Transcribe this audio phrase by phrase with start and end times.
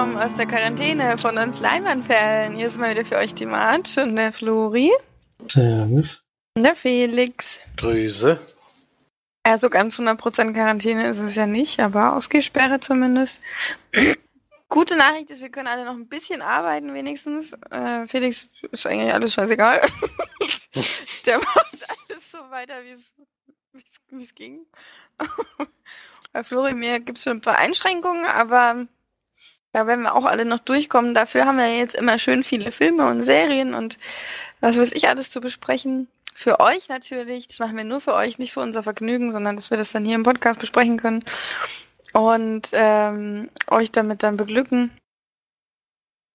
[0.00, 2.56] willkommen aus der Quarantäne von uns Leinwandperlen.
[2.56, 4.90] Hier ist mal wieder für euch die March und der Flori.
[5.46, 6.24] Servus.
[6.56, 7.60] Und der Felix.
[7.76, 8.40] Grüße.
[9.42, 13.42] Also ganz 100% Quarantäne ist es ja nicht, aber Ausgehsperre zumindest.
[14.70, 17.52] Gute Nachricht ist, wir können alle noch ein bisschen arbeiten wenigstens.
[17.70, 19.82] Äh, Felix ist eigentlich alles scheißegal.
[21.26, 24.64] der macht alles so weiter, wie es ging.
[26.32, 28.86] Bei Flori mir gibt es schon ein paar Einschränkungen, aber
[29.72, 31.14] da werden wir auch alle noch durchkommen.
[31.14, 33.98] Dafür haben wir jetzt immer schön viele Filme und Serien und
[34.60, 36.08] was weiß ich alles zu besprechen.
[36.34, 37.48] Für euch natürlich.
[37.48, 40.04] Das machen wir nur für euch, nicht für unser Vergnügen, sondern dass wir das dann
[40.04, 41.24] hier im Podcast besprechen können
[42.12, 44.90] und ähm, euch damit dann beglücken.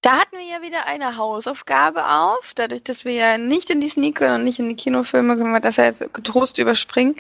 [0.02, 2.54] Da hatten wir ja wieder eine Hausaufgabe auf.
[2.54, 5.52] Dadurch, dass wir ja nicht in die Sneak können und nicht in die Kinofilme, können
[5.52, 7.16] wir das ja jetzt getrost überspringen.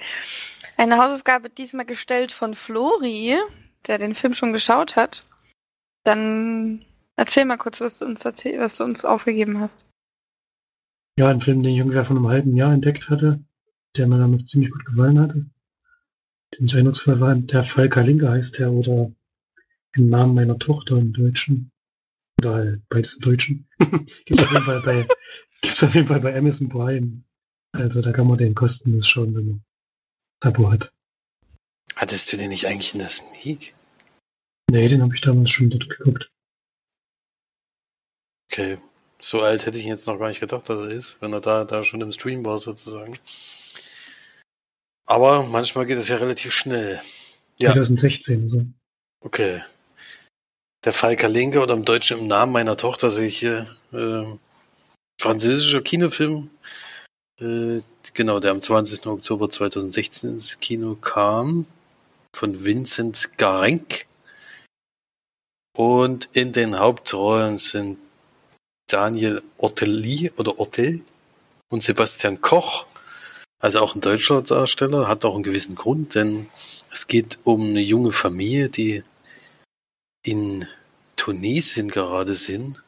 [0.78, 3.40] Eine Hausaufgabe diesmal gestellt von Flori,
[3.88, 5.24] der den Film schon geschaut hat.
[6.06, 9.88] Dann erzähl mal kurz, was du uns, erzähl was du uns aufgegeben hast.
[11.18, 13.44] Ja, ein Film, den ich ungefähr vor einem halben Jahr entdeckt hatte,
[13.98, 15.46] der mir damit ziemlich gut gefallen hatte.
[16.54, 19.12] Den Entscheidungsfall war der Fall Kalinka heißt der oder
[19.96, 21.72] im Namen meiner Tochter im Deutschen.
[22.40, 23.68] Oder halt beides im Deutschen.
[24.26, 25.08] gibt's auf jeden Fall bei,
[25.62, 27.24] gibt's auf jeden Fall bei Amazon Prime.
[27.72, 29.64] Also da kann man den kostenlos schauen, wenn man
[30.42, 30.94] Abo hat.
[31.96, 33.74] Hattest du den nicht eigentlich in der Sneak?
[34.72, 36.30] Nee, den habe ich damals schon dort geguckt.
[38.52, 38.78] Okay.
[39.20, 41.66] So alt hätte ich jetzt noch gar nicht gedacht, dass er ist, wenn er da,
[41.66, 43.18] da schon im Stream war, sozusagen.
[45.08, 47.02] Aber manchmal geht es ja relativ schnell.
[47.60, 47.72] Ja.
[47.72, 48.66] 2016, so.
[49.24, 49.62] Okay.
[50.84, 54.26] Der Fall Kalinka oder im Deutschen im Namen meiner Tochter sehe ich hier äh,
[55.20, 56.50] französischer Kinofilm.
[57.40, 57.82] Äh,
[58.14, 59.06] genau, der am 20.
[59.08, 61.66] Oktober 2016 ins Kino kam.
[62.36, 64.06] Von Vincent Garenk.
[65.76, 68.00] Und in den Hauptrollen sind
[68.88, 71.02] Daniel Ortelli oder Ortel
[71.70, 72.86] und Sebastian Koch.
[73.60, 76.48] Also auch ein deutscher Darsteller, hat auch einen gewissen Grund, denn
[76.92, 79.04] es geht um eine junge Familie, die
[80.24, 80.68] in
[81.16, 82.82] Tunesien gerade sind.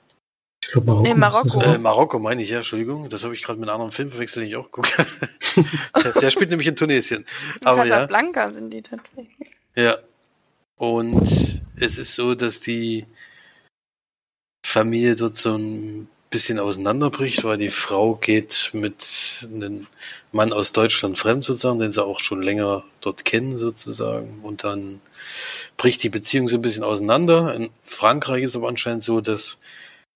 [0.63, 1.07] Ich glaube Marokko.
[1.07, 1.61] Nee, Marokko.
[1.61, 3.09] Äh, Marokko meine ich, ja, Entschuldigung.
[3.09, 4.95] Das habe ich gerade mit einem anderen Film verwechselt, den ich auch geguckt
[6.03, 7.25] der, der spielt nämlich in Tunesien.
[7.63, 7.95] Aber ja.
[7.95, 9.51] Casablanca sind die tatsächlich.
[9.75, 9.97] Ja.
[10.77, 13.05] Und es ist so, dass die
[14.65, 19.87] Familie dort so ein bisschen auseinanderbricht, weil die Frau geht mit einem
[20.31, 24.39] Mann aus Deutschland fremd sozusagen, den sie auch schon länger dort kennen sozusagen.
[24.43, 25.01] Und dann
[25.77, 27.55] bricht die Beziehung so ein bisschen auseinander.
[27.55, 29.57] In Frankreich ist aber anscheinend so, dass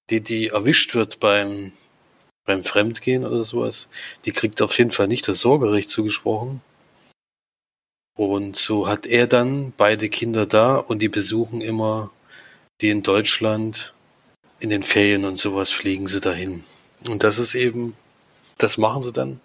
[0.10, 1.72] die, die erwischt wird beim,
[2.46, 3.88] beim Fremdgehen oder sowas,
[4.26, 6.62] die kriegt auf jeden Fall nicht das Sorgerecht zugesprochen.
[8.16, 12.12] Und so hat er dann beide Kinder da und die besuchen immer
[12.82, 13.94] die in Deutschland
[14.60, 16.64] in den Ferien und sowas fliegen sie dahin.
[17.08, 17.96] Und das ist eben,
[18.58, 19.40] das machen sie dann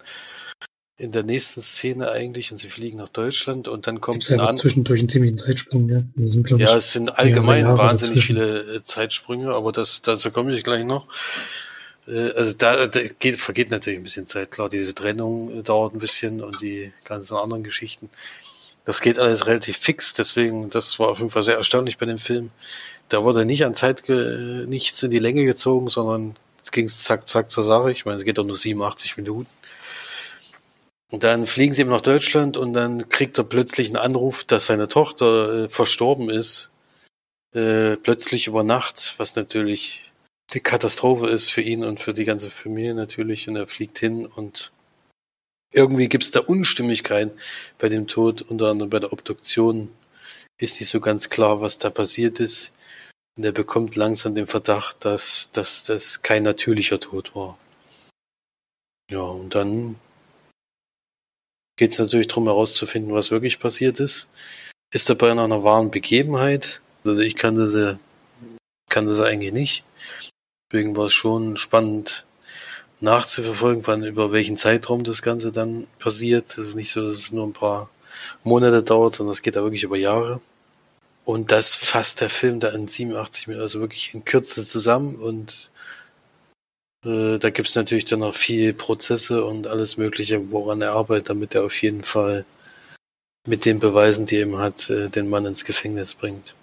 [0.99, 4.57] in der nächsten Szene eigentlich und sie fliegen nach Deutschland und dann kommt ein an
[4.57, 6.03] zwischendurch einen ziemlichen Zeitsprung, ja.
[6.17, 10.83] Sind, ja, es sind allgemein wahnsinnig viele äh, Zeitsprünge, aber das, dazu komme ich gleich
[10.85, 11.07] noch.
[12.07, 15.93] Äh, also da, da geht, vergeht natürlich ein bisschen Zeit, klar, diese Trennung äh, dauert
[15.93, 18.09] ein bisschen und die ganzen anderen Geschichten.
[18.87, 22.19] Das geht alles relativ fix, deswegen, das war auf jeden Fall sehr erstaunlich bei dem
[22.19, 22.51] Film.
[23.09, 27.51] Da wurde nicht an Zeit nichts in die Länge gezogen, sondern es ging zack, zack
[27.51, 27.91] zur Sache.
[27.91, 29.49] Ich meine, es geht doch nur 87 Minuten.
[31.11, 34.67] Und dann fliegen sie eben nach Deutschland und dann kriegt er plötzlich einen Anruf, dass
[34.67, 36.69] seine Tochter äh, verstorben ist.
[37.53, 40.13] Äh, plötzlich über Nacht, was natürlich
[40.53, 43.49] die Katastrophe ist für ihn und für die ganze Familie natürlich.
[43.49, 44.71] Und er fliegt hin und
[45.71, 47.31] irgendwie gibt es da Unstimmigkeit
[47.77, 49.89] bei dem Tod, unter anderem bei der Obduktion
[50.59, 52.73] ist nicht so ganz klar, was da passiert ist.
[53.37, 57.57] Und er bekommt langsam den Verdacht, dass, dass das kein natürlicher Tod war.
[59.11, 59.99] Ja, und dann
[61.77, 64.27] geht es natürlich darum herauszufinden, was wirklich passiert ist.
[64.91, 66.81] Ist er bei einer wahren Begebenheit?
[67.05, 67.97] Also ich kann das,
[68.89, 69.83] kann das eigentlich nicht.
[70.71, 72.25] Deswegen war es schon spannend
[72.99, 76.51] nachzuverfolgen, wann über welchen Zeitraum das Ganze dann passiert.
[76.51, 77.89] Es ist nicht so, dass es nur ein paar
[78.43, 80.41] Monate dauert, sondern es geht da wirklich über Jahre.
[81.25, 85.15] Und das fasst der Film da in 87 Minuten, also wirklich in Kürze zusammen.
[85.15, 85.69] Und
[87.05, 91.29] äh, da gibt es natürlich dann noch viel Prozesse und alles Mögliche, woran er arbeitet,
[91.29, 92.45] damit er auf jeden Fall
[93.45, 96.55] mit den Beweisen, die er eben hat, äh, den Mann ins Gefängnis bringt.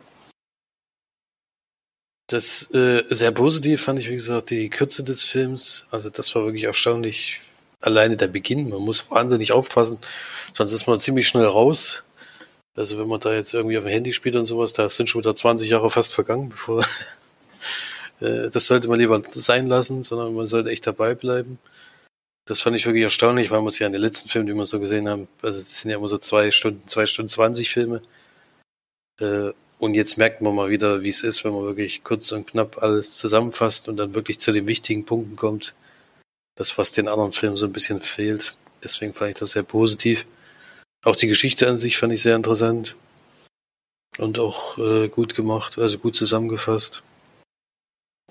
[2.26, 5.86] Das äh, sehr positiv fand ich, wie gesagt, die Kürze des Films.
[5.90, 7.40] Also das war wirklich erstaunlich.
[7.80, 8.70] Alleine der Beginn.
[8.70, 9.98] Man muss wahnsinnig aufpassen,
[10.54, 12.02] sonst ist man ziemlich schnell raus
[12.76, 15.20] Also wenn man da jetzt irgendwie auf dem Handy spielt und sowas, da sind schon
[15.20, 16.82] wieder 20 Jahre fast vergangen, bevor
[18.20, 21.58] äh, das sollte man lieber sein lassen, sondern man sollte echt dabei bleiben.
[22.46, 24.66] Das fand ich wirklich erstaunlich, weil man es ja in den letzten Filmen, die wir
[24.66, 28.02] so gesehen haben, also es sind ja immer so zwei Stunden, zwei Stunden zwanzig Filme.
[29.20, 29.50] Äh,
[29.84, 32.82] und jetzt merkt man mal wieder, wie es ist, wenn man wirklich kurz und knapp
[32.82, 35.74] alles zusammenfasst und dann wirklich zu den wichtigen Punkten kommt.
[36.56, 38.56] Das, was den anderen Filmen so ein bisschen fehlt.
[38.82, 40.24] Deswegen fand ich das sehr positiv.
[41.04, 42.96] Auch die Geschichte an sich fand ich sehr interessant.
[44.16, 47.02] Und auch äh, gut gemacht, also gut zusammengefasst.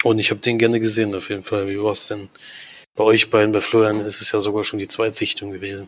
[0.04, 1.68] Und ich habe den gerne gesehen, auf jeden Fall.
[1.68, 2.30] Wie war es denn
[2.96, 3.52] bei euch beiden?
[3.52, 5.88] Bei Florian ist es ja sogar schon die Zweitsichtung gewesen.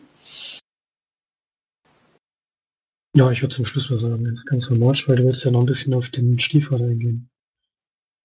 [3.16, 5.66] Ja, ich würde zum Schluss mal sagen, ganz normal, weil du wolltest ja noch ein
[5.66, 7.30] bisschen auf den Stiefvater eingehen.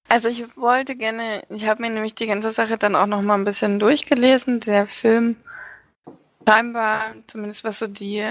[0.10, 3.36] Also ich wollte gerne, ich habe mir nämlich die ganze Sache dann auch noch mal
[3.36, 4.60] ein bisschen durchgelesen.
[4.60, 5.38] Der Film
[6.46, 8.22] scheinbar, zumindest was so die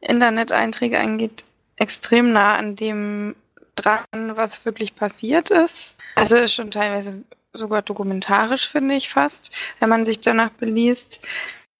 [0.00, 1.42] Internet-Einträge angeht,
[1.74, 3.34] extrem nah an dem
[3.74, 5.96] dran, was wirklich passiert ist.
[6.14, 9.50] Also ist schon teilweise sogar dokumentarisch, finde ich fast,
[9.80, 11.20] wenn man sich danach beliest.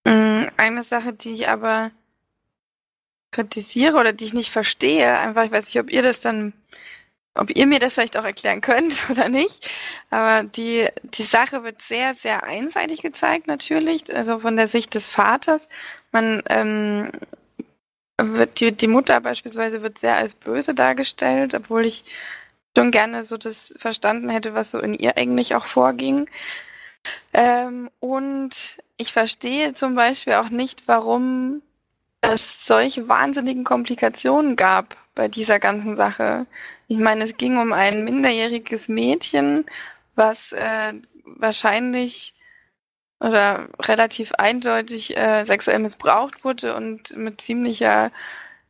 [0.04, 1.92] Mm, eine Sache, die ich aber
[3.36, 6.52] kritisiere oder die ich nicht verstehe, einfach, ich weiß nicht, ob ihr das dann
[7.38, 9.70] ob ihr mir das vielleicht auch erklären könnt oder nicht.
[10.08, 15.06] Aber die, die Sache wird sehr, sehr einseitig gezeigt, natürlich, also von der Sicht des
[15.06, 15.68] Vaters.
[16.12, 17.10] Man ähm,
[18.18, 22.04] wird, die, die Mutter beispielsweise wird sehr als böse dargestellt, obwohl ich
[22.74, 26.30] schon gerne so das verstanden hätte, was so in ihr eigentlich auch vorging.
[27.34, 31.60] Ähm, und ich verstehe zum Beispiel auch nicht, warum
[32.32, 36.46] es solche wahnsinnigen Komplikationen gab bei dieser ganzen Sache.
[36.88, 39.64] Ich meine, es ging um ein minderjähriges Mädchen,
[40.14, 40.94] was äh,
[41.24, 42.34] wahrscheinlich
[43.20, 48.12] oder relativ eindeutig äh, sexuell missbraucht wurde und mit ziemlicher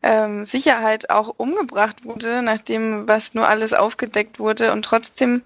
[0.02, 5.42] ähm, Sicherheit auch umgebracht wurde, nachdem was nur alles aufgedeckt wurde und trotzdem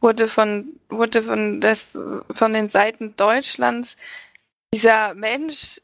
[0.00, 1.96] wurde von wurde von des
[2.34, 3.96] von den Seiten Deutschlands
[4.74, 5.80] dieser Mensch,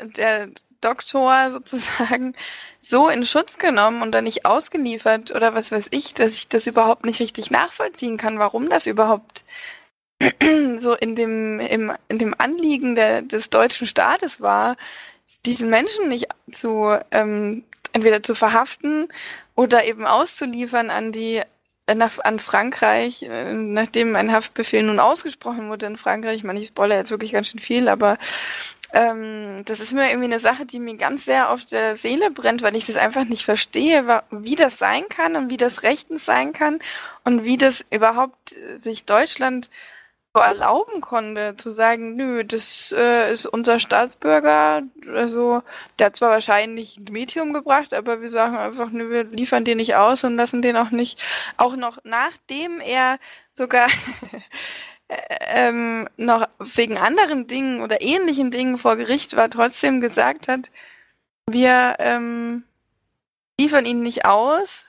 [0.00, 2.34] der Doktor sozusagen
[2.78, 6.66] so in Schutz genommen und dann nicht ausgeliefert oder was weiß ich, dass ich das
[6.66, 9.44] überhaupt nicht richtig nachvollziehen kann, warum das überhaupt
[10.76, 14.76] so in dem, im, in dem Anliegen der, des deutschen Staates war,
[15.46, 19.08] diesen Menschen nicht zu ähm, entweder zu verhaften
[19.54, 21.42] oder eben auszuliefern an die
[21.94, 26.36] nach, an Frankreich, äh, nachdem ein Haftbefehl nun ausgesprochen wurde in Frankreich.
[26.36, 28.18] Ich meine, ich spoilere jetzt wirklich ganz schön viel, aber
[28.92, 32.62] ähm, das ist mir irgendwie eine Sache, die mir ganz sehr auf der Seele brennt,
[32.62, 36.52] weil ich das einfach nicht verstehe, wie das sein kann und wie das rechtens sein
[36.52, 36.80] kann
[37.24, 39.70] und wie das überhaupt äh, sich Deutschland
[40.34, 44.82] so erlauben konnte, zu sagen, nö, das äh, ist unser Staatsbürger,
[45.12, 45.62] also
[45.98, 49.78] der hat zwar wahrscheinlich ein Mädchen umgebracht, aber wir sagen einfach, nö, wir liefern den
[49.78, 51.20] nicht aus und lassen den auch nicht,
[51.56, 53.18] auch noch nachdem er
[53.50, 53.88] sogar
[55.08, 60.70] ähm, noch wegen anderen Dingen oder ähnlichen Dingen vor Gericht war, trotzdem gesagt hat,
[61.50, 62.62] wir ähm,
[63.58, 64.86] liefern ihn nicht aus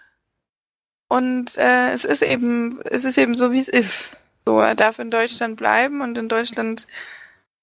[1.08, 4.12] und äh, es ist eben, es ist eben so, wie es ist.
[4.46, 6.88] So, er darf in Deutschland bleiben und in Deutschland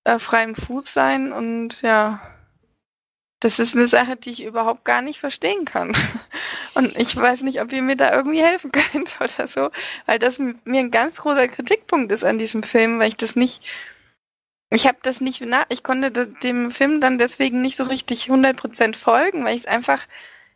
[0.04, 2.20] äh, frei im Fuß sein und ja,
[3.40, 5.97] das ist eine Sache, die ich überhaupt gar nicht verstehen kann.
[6.75, 9.70] Und ich weiß nicht, ob ihr mir da irgendwie helfen könnt oder so,
[10.06, 13.64] weil das mir ein ganz großer Kritikpunkt ist an diesem Film, weil ich das nicht,
[14.70, 18.97] ich habe das nicht, na, ich konnte dem Film dann deswegen nicht so richtig 100%
[18.97, 20.06] folgen, weil ich es einfach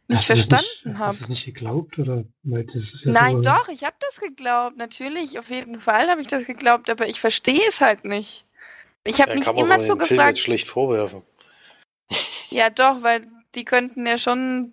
[0.08, 1.08] nicht hast verstanden habe.
[1.08, 2.24] Hast du es nicht geglaubt oder?
[2.42, 4.76] Weil das ist ja Nein, so, doch, ich habe das geglaubt.
[4.76, 8.44] Natürlich, auf jeden Fall habe ich das geglaubt, aber ich verstehe es halt nicht.
[9.04, 10.08] Ich habe ja, mich immer so gefragt.
[10.08, 11.22] Film jetzt schlecht vorwerfen.
[12.50, 14.72] Ja, doch, weil die könnten ja schon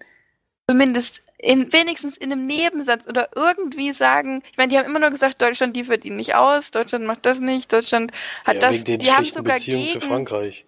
[0.70, 5.10] zumindest in, wenigstens in einem Nebensatz oder irgendwie sagen, ich meine, die haben immer nur
[5.10, 8.12] gesagt, Deutschland liefert ihn nicht aus, Deutschland macht das nicht, Deutschland
[8.44, 10.66] hat ja, das, wegen den die haben sogar Beziehungen gegen, zu Frankreich.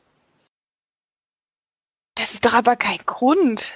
[2.16, 3.74] Das ist doch aber kein Grund.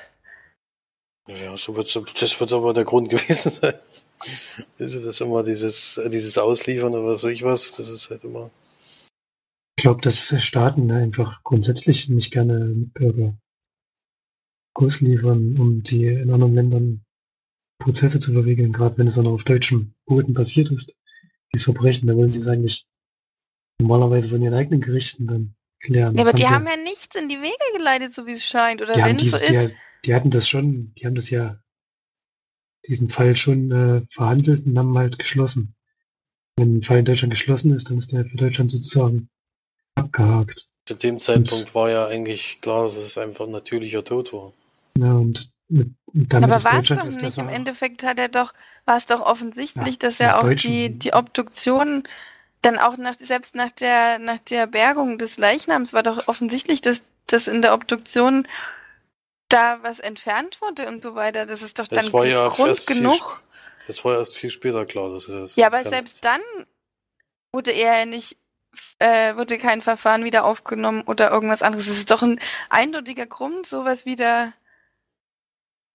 [1.27, 3.73] Ja, so wird, das wird aber der Grund gewesen sein.
[4.77, 8.51] Ist das immer dieses, dieses Ausliefern oder was weiß ich was, das ist halt immer.
[9.77, 13.37] Ich glaube, dass Staaten einfach grundsätzlich nicht gerne Bürger
[14.73, 17.05] ausliefern, um die in anderen Ländern
[17.79, 20.95] Prozesse zu verwickeln, gerade wenn es dann auf deutschem Boden passiert ist.
[21.53, 22.85] Dieses Verbrechen, da wollen die es eigentlich
[23.79, 26.15] normalerweise von ihren eigenen Gerichten dann klären.
[26.15, 28.95] Ja, aber die haben ja nichts in die Wege geleitet, so wie es scheint, oder
[28.95, 29.71] wenn es so ist.
[29.71, 31.57] Die, die, hatten das schon, die haben das ja,
[32.87, 35.75] diesen Fall schon äh, verhandelt und haben halt geschlossen.
[36.57, 39.29] Wenn ein Fall in Deutschland geschlossen ist, dann ist der für Deutschland sozusagen
[39.95, 40.67] abgehakt.
[40.85, 44.53] Zu dem Zeitpunkt und, war ja eigentlich klar, dass es einfach ein natürlicher Tod war.
[44.97, 47.37] Ja, und damit Aber war es doch nicht.
[47.37, 48.53] Im Endeffekt hat er doch,
[48.85, 52.03] war es doch offensichtlich, ja, dass er auch die, die Obduktion
[52.61, 57.01] dann auch nach, selbst nach der, nach der Bergung des Leichnams war doch offensichtlich, dass,
[57.27, 58.47] dass in der Obduktion
[59.55, 61.45] da was entfernt wurde und so weiter.
[61.45, 63.13] Das ist doch das dann ja Grund genug.
[63.13, 66.41] Viel, das war erst viel später klar, dass das Ja, aber selbst dann
[67.51, 68.37] wurde er ja nicht,
[68.99, 71.87] äh, wurde kein Verfahren wieder aufgenommen oder irgendwas anderes.
[71.87, 74.53] Das ist doch ein eindeutiger Grund, sowas wieder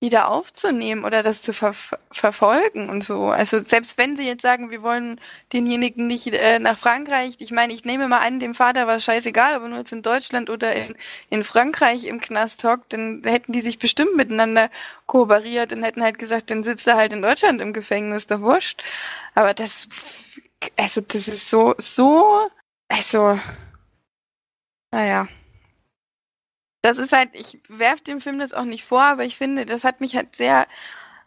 [0.00, 1.75] wieder aufzunehmen oder das zu ver
[2.11, 3.26] verfolgen und so.
[3.28, 5.21] Also selbst wenn sie jetzt sagen, wir wollen
[5.52, 9.54] denjenigen nicht äh, nach Frankreich, ich meine, ich nehme mal an, dem Vater war scheißegal,
[9.54, 10.97] aber nur jetzt in Deutschland oder in,
[11.28, 14.71] in Frankreich im Knast hockt, dann hätten die sich bestimmt miteinander
[15.07, 18.83] kooperiert und hätten halt gesagt, dann sitzt er halt in Deutschland im Gefängnis, doch wurscht.
[19.35, 19.88] Aber das,
[20.78, 22.49] also das ist so, so,
[22.88, 23.38] also,
[24.92, 25.28] naja
[26.83, 29.85] das ist halt, ich werfe dem Film das auch nicht vor, aber ich finde, das
[29.85, 30.67] hat mich halt sehr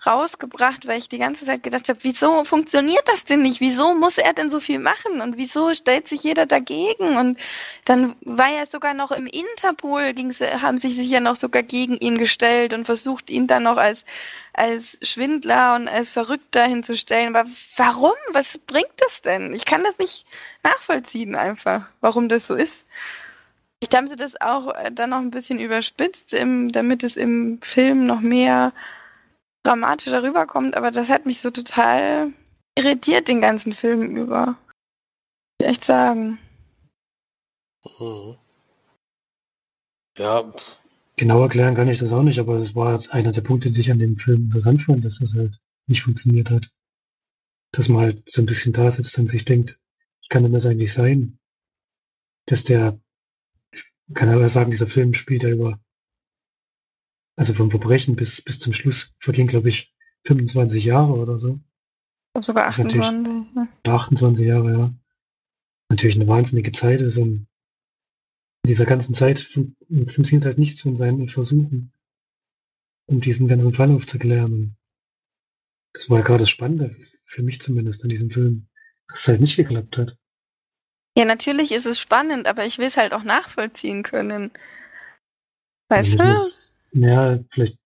[0.06, 3.62] rausgebracht, weil ich die ganze Zeit gedacht habe, wieso funktioniert das denn nicht?
[3.62, 5.22] Wieso muss er denn so viel machen?
[5.22, 7.18] Und wieso stellt sich jeder dagegen?
[7.18, 7.38] Und
[7.86, 10.14] dann war er sogar noch im Interpol,
[10.62, 14.04] haben sich sicher noch sogar gegen ihn gestellt und versucht, ihn dann noch als,
[14.54, 17.36] als Schwindler und als Verrückter hinzustellen.
[17.36, 18.16] Aber warum?
[18.32, 19.54] Was bringt das denn?
[19.54, 20.26] Ich kann das nicht
[20.64, 22.86] nachvollziehen einfach, warum das so ist.
[23.84, 27.62] Vielleicht haben sie das auch äh, dann noch ein bisschen überspitzt, im, damit es im
[27.62, 28.72] Film noch mehr
[29.64, 32.32] dramatischer rüberkommt, aber das hat mich so total
[32.78, 34.46] irritiert den ganzen Film über.
[34.46, 34.58] Muss
[35.60, 36.40] ich echt sagen.
[38.00, 38.38] Mhm.
[40.18, 40.54] Ja.
[41.18, 43.92] Genau erklären kann ich das auch nicht, aber es war einer der Punkte, die ich
[43.92, 46.72] an dem Film interessant fand, dass das halt nicht funktioniert hat.
[47.74, 49.78] Dass man halt so ein bisschen da sitzt und sich denkt,
[50.22, 51.38] wie kann denn das eigentlich sein?
[52.46, 53.03] Dass der
[54.14, 55.80] kann aber sagen, dieser Film spielt ja über,
[57.36, 59.94] also vom Verbrechen bis, bis zum Schluss vergehen, glaube ich,
[60.26, 61.60] 25 Jahre oder so.
[62.42, 63.00] Sogar 28.
[63.56, 63.68] Ne?
[63.84, 64.94] 28 Jahre, ja.
[65.90, 67.48] Natürlich eine wahnsinnige Zeit ist und
[68.64, 71.92] in dieser ganzen Zeit funktioniert halt nichts von seinen Versuchen,
[73.08, 74.78] um diesen ganzen Fall aufzuklären.
[75.94, 76.96] das war ja gerade das Spannende,
[77.26, 78.68] für mich zumindest, an diesem Film,
[79.08, 80.18] dass es halt nicht geklappt hat.
[81.18, 84.52] Ja, natürlich ist es spannend, aber ich will es halt auch nachvollziehen können.
[85.90, 86.24] Weißt du?
[86.24, 87.78] Muss, ja, vielleicht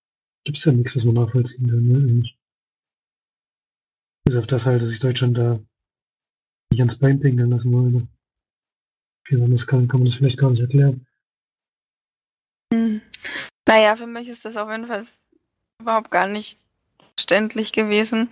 [0.46, 2.38] gibt es ja nichts, was man nachvollziehen kann, weiß ich nicht.
[4.26, 5.60] Bis auf das halt, dass sich Deutschland da
[6.72, 8.08] nicht ans Bein pinkeln lassen wollte.
[9.26, 11.06] Viel anderes kann, kann man das vielleicht gar nicht erklären.
[12.74, 13.02] Hm.
[13.68, 15.06] Naja, für mich ist das auf jeden Fall
[15.82, 16.60] überhaupt gar nicht
[17.18, 18.30] verständlich gewesen.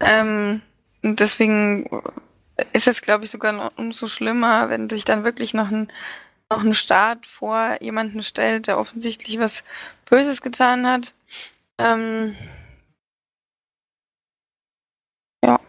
[0.00, 0.62] Ähm,
[1.02, 1.90] deswegen
[2.72, 5.90] ist es, glaube ich, sogar noch umso schlimmer, wenn sich dann wirklich noch ein,
[6.50, 9.64] noch ein Staat vor jemanden stellt, der offensichtlich was
[10.06, 11.14] Böses getan hat.
[11.78, 12.36] Ähm,
[15.44, 15.60] ja.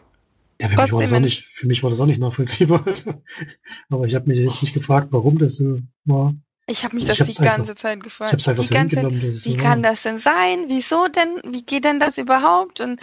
[0.59, 2.83] Ja, für mich, war das auch nicht, für mich war das auch nicht nachvollziehbar.
[3.89, 6.33] Aber ich habe mich jetzt nicht gefragt, warum das so war.
[6.67, 8.35] Ich habe mich also das die ganze einfach, Zeit gefragt.
[8.37, 10.65] Ich hab's die ganze Zeit, wie so kann das denn sein?
[10.67, 11.41] Wieso denn?
[11.51, 12.79] Wie geht denn das überhaupt?
[12.79, 13.01] Und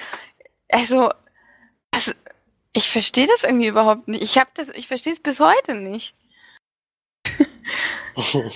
[0.70, 1.10] also,
[1.90, 2.12] also
[2.72, 4.22] ich verstehe das irgendwie überhaupt nicht.
[4.22, 6.14] Ich habe das, ich verstehe es bis heute nicht.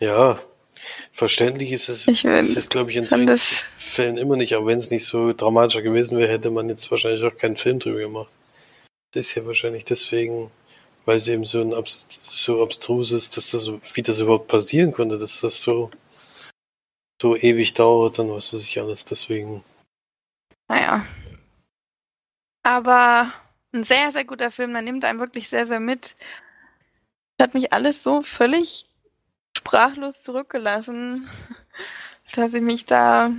[0.00, 0.38] ja,
[1.12, 2.08] verständlich ist es.
[2.08, 3.36] Ich will, ist es, glaube ich, in solchen
[3.76, 4.54] Fällen immer nicht.
[4.54, 7.78] Aber wenn es nicht so dramatischer gewesen wäre, hätte man jetzt wahrscheinlich auch keinen Film
[7.78, 8.32] drüber gemacht.
[9.12, 10.50] Das ist ja wahrscheinlich deswegen,
[11.04, 14.92] weil es eben so ein so abstrus ist, dass das so, wie das überhaupt passieren
[14.92, 15.90] konnte, dass das so
[17.20, 19.04] so ewig dauert und was weiß ich alles.
[19.04, 19.62] Deswegen.
[20.68, 21.04] Naja,
[22.62, 23.32] aber
[23.72, 26.16] ein sehr, sehr guter Film, der nimmt einem wirklich sehr, sehr mit.
[27.36, 28.86] Das hat mich alles so völlig
[29.56, 31.28] sprachlos zurückgelassen,
[32.34, 33.30] dass ich mich da,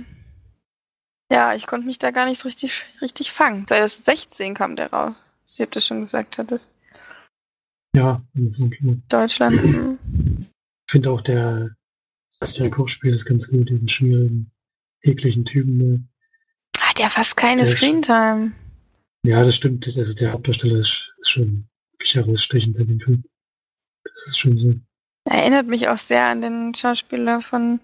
[1.30, 3.66] ja, ich konnte mich da gar nicht so richtig, richtig fangen.
[3.66, 5.22] 2016 kam der raus.
[5.44, 6.70] Sie habt das schon gesagt hattest.
[7.94, 8.22] Ja,
[9.08, 9.98] Deutschland.
[10.86, 11.70] Ich finde auch der,
[12.40, 14.50] das der Kochspiel ist ganz gut, diesen schwierigen,
[15.02, 15.76] ekligen Typen.
[15.76, 16.04] Ne?
[16.80, 18.52] Hat ja fast keine Screentime.
[19.24, 19.86] Ja, das stimmt.
[19.86, 23.24] Also der Hauptdarsteller ist, ist schon wirklich herausstechend bei dem Film.
[24.04, 24.74] Das ist schon so.
[25.24, 27.80] Erinnert mich auch sehr an den Schauspieler von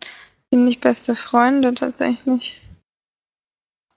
[0.50, 2.58] Ziemlich beste Freunde tatsächlich.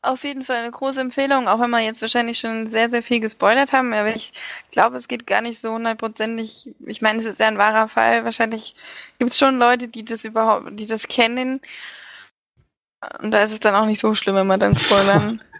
[0.02, 3.20] Auf jeden Fall eine große Empfehlung, auch wenn wir jetzt wahrscheinlich schon sehr, sehr viel
[3.20, 3.94] gespoilert haben.
[3.94, 4.34] Aber ich
[4.72, 6.72] glaube, es geht gar nicht so hundertprozentig.
[6.88, 8.26] Ich meine, es ist ja ein wahrer Fall.
[8.26, 8.76] Wahrscheinlich
[9.20, 11.62] gibt es schon Leute, die das überhaupt, die das kennen.
[13.20, 15.42] Und da ist es dann auch nicht so schlimm, wenn wir dann spoilern.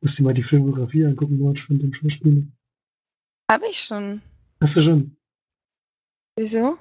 [0.00, 2.42] Musst du mal die Filmografie angucken, Watch, von dem Schauspieler.
[3.50, 4.20] Habe ich schon.
[4.60, 5.16] Hast du schon?
[6.38, 6.78] Wieso?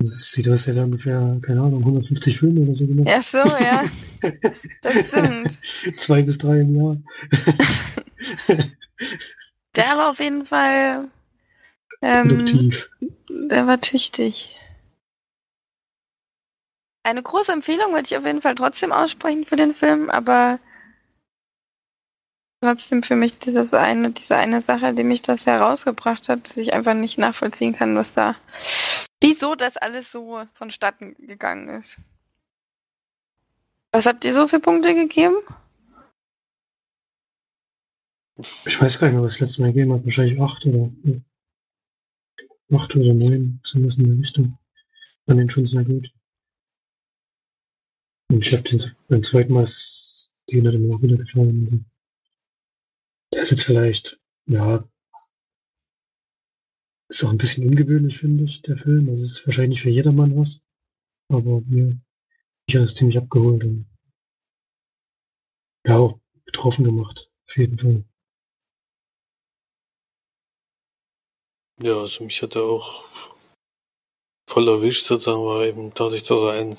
[0.00, 3.08] Das sieht aus, er ungefähr, keine Ahnung, 150 Filme oder so gemacht.
[3.08, 3.84] Ja, so, ja.
[4.82, 5.58] Das stimmt.
[5.98, 6.96] Zwei bis drei im Jahr.
[9.76, 11.08] Der war auf jeden Fall.
[12.02, 12.72] Ähm,
[13.28, 14.58] der war tüchtig.
[17.02, 20.58] Eine große Empfehlung würde ich auf jeden Fall trotzdem aussprechen für den Film, aber
[22.60, 26.72] trotzdem für mich dieses eine, diese eine Sache, die mich das herausgebracht hat, dass ich
[26.72, 28.36] einfach nicht nachvollziehen kann, was da,
[29.20, 31.96] wieso das alles so vonstatten gegangen ist.
[33.92, 35.36] Was habt ihr so für Punkte gegeben?
[38.64, 40.04] Ich weiß gar nicht mehr, was das letzte Mal gegeben hat.
[40.04, 40.90] Wahrscheinlich acht oder
[42.72, 44.58] acht oder neun, zumindest in der Richtung.
[45.26, 46.08] An den schon sehr gut.
[48.30, 49.66] Und ich habe den beim zweiten Mal
[50.48, 51.84] die hat mir auch wieder gefallen.
[53.32, 54.88] Der ist jetzt vielleicht, ja,
[57.08, 59.08] ist auch ein bisschen ungewöhnlich, finde ich, der Film.
[59.08, 60.60] Also ist wahrscheinlich für jedermann was.
[61.28, 62.00] Aber mir,
[62.66, 63.86] ich habe es ziemlich abgeholt und
[65.86, 67.30] ja, auch betroffen gemacht.
[67.48, 68.04] Auf jeden Fall.
[71.82, 73.04] Ja, also mich hat er auch
[74.48, 76.76] voll erwischt sozusagen, war eben dadurch, dass er einen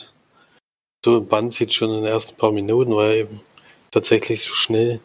[1.04, 3.42] so im Band sieht schon in den ersten paar Minuten, weil eben
[3.90, 5.02] tatsächlich so schnell,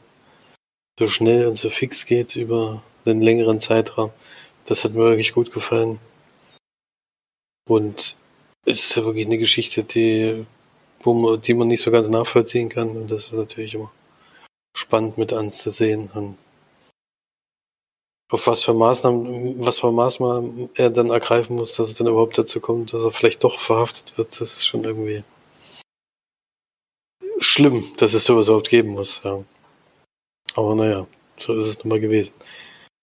[0.98, 4.10] so schnell und so fix geht über einen längeren Zeitraum.
[4.64, 6.00] Das hat mir wirklich gut gefallen.
[7.68, 8.16] Und
[8.64, 10.46] es ist ja wirklich eine Geschichte, die,
[11.00, 12.96] wo man, die man nicht so ganz nachvollziehen kann.
[12.96, 13.92] Und das ist natürlich immer
[14.76, 16.10] spannend mit anzusehen.
[16.14, 16.36] Und
[18.30, 22.38] auf was für Maßnahmen, was für Maßnahmen er dann ergreifen muss, dass es dann überhaupt
[22.38, 25.22] dazu kommt, dass er vielleicht doch verhaftet wird, das ist schon irgendwie
[27.38, 29.20] schlimm, dass es sowas überhaupt geben muss.
[29.22, 29.44] Ja.
[30.56, 31.06] Aber naja,
[31.38, 32.34] so ist es nun mal gewesen.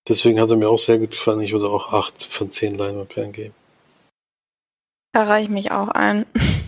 [0.07, 1.41] Deswegen hat er mir auch sehr gut gefallen.
[1.41, 3.53] Ich würde auch 8 von 10 Leinwandperlen geben.
[5.13, 6.25] Da reiche ich mich auch ein.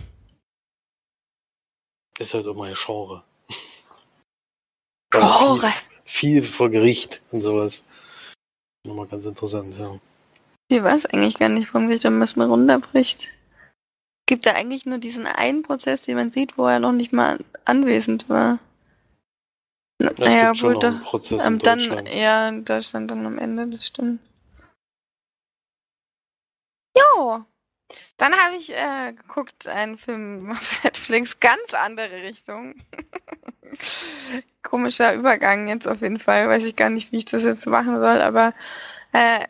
[2.18, 3.24] Ist halt auch mein Genre.
[5.10, 5.68] Genre.
[6.04, 7.84] Viel, viel vor Gericht und sowas.
[8.86, 9.98] Nochmal ganz interessant, ja.
[10.68, 13.28] Ich weiß eigentlich gar nicht, warum sich da was mal runterbricht.
[14.26, 17.38] Gibt da eigentlich nur diesen einen Prozess, den man sieht, wo er noch nicht mal
[17.64, 18.58] anwesend war.
[19.98, 21.02] Ja, naja, wohl doch.
[21.02, 24.20] Prozess ähm, dann, ja, in Deutschland dann am Ende, das stimmt.
[26.96, 27.44] Jo.
[28.16, 32.74] Dann habe ich äh, geguckt, einen Film auf Netflix, ganz andere Richtung.
[34.62, 36.48] Komischer Übergang jetzt auf jeden Fall.
[36.48, 38.54] Weiß ich gar nicht, wie ich das jetzt machen soll, aber
[39.12, 39.40] äh,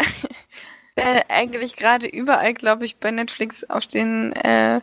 [0.97, 4.81] äh, eigentlich gerade überall, glaube ich, bei Netflix auf den äh,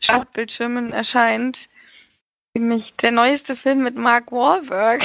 [0.00, 1.68] Startbildschirmen erscheint.
[2.54, 5.02] Nämlich der neueste Film mit Mark Wahlberg.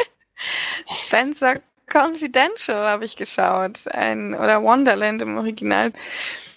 [0.90, 1.60] Spencer
[1.92, 3.88] Confidential habe ich geschaut.
[3.88, 5.92] Ein, oder Wonderland im Original.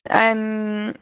[0.04, 0.94] Ein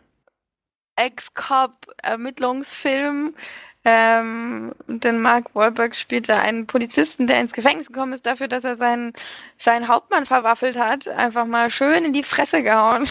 [0.95, 3.35] Ex-Cop-Ermittlungsfilm.
[3.83, 8.63] Ähm, denn Mark Wahlberg spielt da einen Polizisten, der ins Gefängnis gekommen ist dafür, dass
[8.63, 9.13] er seinen,
[9.57, 11.07] seinen Hauptmann verwaffelt hat.
[11.07, 13.09] Einfach mal schön in die Fresse gehauen.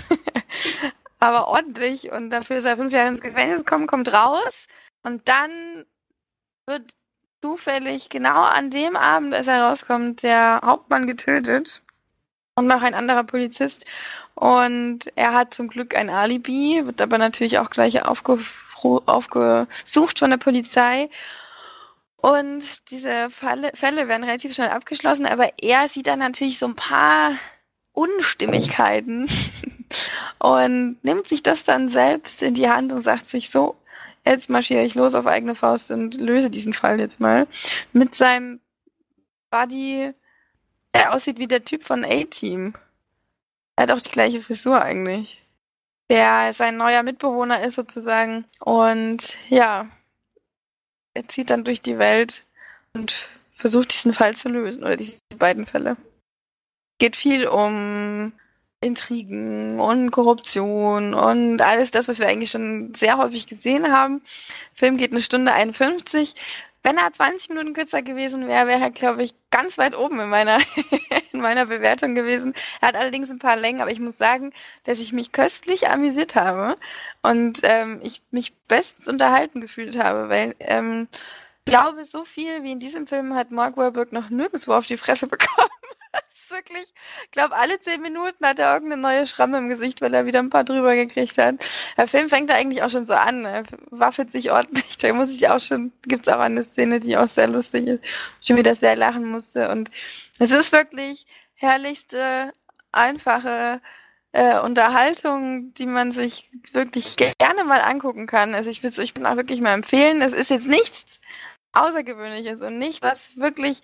[1.19, 2.13] Aber ordentlich.
[2.13, 4.69] Und dafür ist er fünf Jahre ins Gefängnis gekommen, kommt raus.
[5.03, 5.85] Und dann
[6.67, 6.93] wird
[7.41, 11.83] zufällig genau an dem Abend, als er rauskommt, der Hauptmann getötet
[12.55, 13.87] und noch ein anderer Polizist.
[14.35, 18.39] Und er hat zum Glück ein Alibi, wird aber natürlich auch gleich aufge
[18.83, 21.11] aufgesucht von der Polizei.
[22.17, 26.77] Und diese Falle, Fälle werden relativ schnell abgeschlossen, aber er sieht dann natürlich so ein
[26.77, 27.33] paar
[27.93, 29.27] Unstimmigkeiten
[30.39, 33.77] und nimmt sich das dann selbst in die Hand und sagt sich so,
[34.31, 37.47] jetzt marschiere ich los auf eigene Faust und löse diesen Fall jetzt mal.
[37.93, 38.61] Mit seinem
[39.51, 40.13] Buddy,
[40.95, 42.75] der aussieht wie der Typ von A-Team.
[43.77, 45.43] Er hat auch die gleiche Frisur eigentlich.
[46.11, 48.45] Der sein neuer Mitbewohner ist sozusagen.
[48.61, 49.89] Und ja,
[51.15, 52.45] er zieht dann durch die Welt
[52.95, 55.97] und versucht diesen Fall zu lösen, oder diese beiden Fälle.
[56.99, 58.33] Geht viel um
[58.83, 64.23] Intrigen und Korruption und alles das, was wir eigentlich schon sehr häufig gesehen haben.
[64.75, 66.35] Film geht eine Stunde 51.
[66.83, 70.31] Wenn er 20 Minuten kürzer gewesen wäre, wäre er, glaube ich, ganz weit oben in
[70.31, 70.59] meiner,
[71.33, 72.55] in meiner Bewertung gewesen.
[72.81, 76.35] Er hat allerdings ein paar Längen, aber ich muss sagen, dass ich mich köstlich amüsiert
[76.35, 76.79] habe
[77.21, 81.09] und ähm, ich mich bestens unterhalten gefühlt habe, weil ähm,
[81.67, 84.97] ich glaube, so viel wie in diesem Film hat Mark Wahlberg noch nirgendwo auf die
[84.97, 85.69] Fresse bekommen
[86.51, 86.93] wirklich,
[87.25, 90.41] ich glaube, alle zehn Minuten hat er irgendeine neue Schramme im Gesicht, weil er wieder
[90.41, 91.57] ein paar drüber gekriegt hat.
[91.97, 93.45] Der Film fängt da eigentlich auch schon so an.
[93.45, 94.99] Er waffelt sich ordentlich.
[94.99, 98.05] Da muss ich auch schon, gibt es auch eine Szene, die auch sehr lustig ist.
[98.43, 99.71] Schon wieder sehr lachen musste.
[99.71, 99.91] Und
[100.39, 102.53] es ist wirklich herrlichste,
[102.93, 103.81] einfache
[104.33, 108.55] äh, Unterhaltung, die man sich wirklich gerne mal angucken kann.
[108.55, 110.23] Also ich würde es euch auch wirklich mal empfehlen.
[110.23, 111.05] Es ist jetzt nichts
[111.73, 113.83] Außergewöhnliches und nicht was wirklich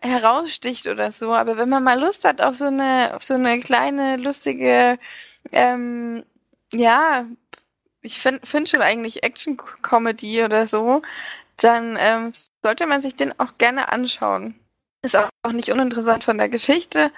[0.00, 1.32] heraussticht oder so.
[1.34, 4.98] Aber wenn man mal Lust hat auf so eine, auf so eine kleine, lustige,
[5.52, 6.24] ähm,
[6.72, 7.26] ja,
[8.02, 11.02] ich finde find schon eigentlich Action-Comedy oder so,
[11.56, 14.54] dann ähm, sollte man sich den auch gerne anschauen.
[15.02, 17.10] Ist auch, auch nicht uninteressant von der Geschichte,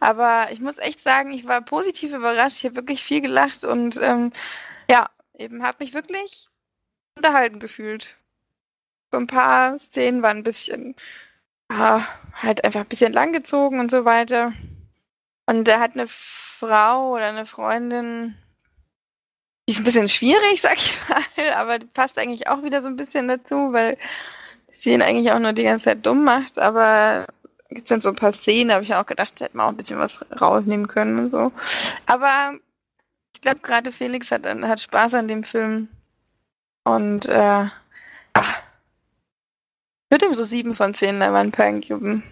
[0.00, 2.58] aber ich muss echt sagen, ich war positiv überrascht.
[2.58, 4.32] Ich habe wirklich viel gelacht und ähm,
[4.90, 6.48] ja, eben habe mich wirklich
[7.16, 8.16] unterhalten gefühlt.
[9.12, 10.96] So ein paar Szenen waren ein bisschen
[11.68, 12.02] ah,
[12.34, 14.52] halt einfach ein bisschen langgezogen und so weiter.
[15.46, 18.36] Und er hat eine Frau oder eine Freundin,
[19.68, 22.88] die ist ein bisschen schwierig, sag ich mal, aber die passt eigentlich auch wieder so
[22.88, 23.98] ein bisschen dazu, weil
[24.70, 27.26] sie ihn eigentlich auch nur die ganze Zeit dumm macht, aber
[27.68, 29.70] gibt es dann so ein paar Szenen, da habe ich auch gedacht, hätte man auch
[29.70, 31.52] ein bisschen was rausnehmen können und so.
[32.06, 32.54] Aber
[33.34, 35.88] ich glaube, gerade Felix hat, hat Spaß an dem Film.
[36.84, 37.66] Und äh,
[38.32, 38.62] ach,
[40.10, 42.22] würde ihm so sieben von zehn Leinwandperlen geben.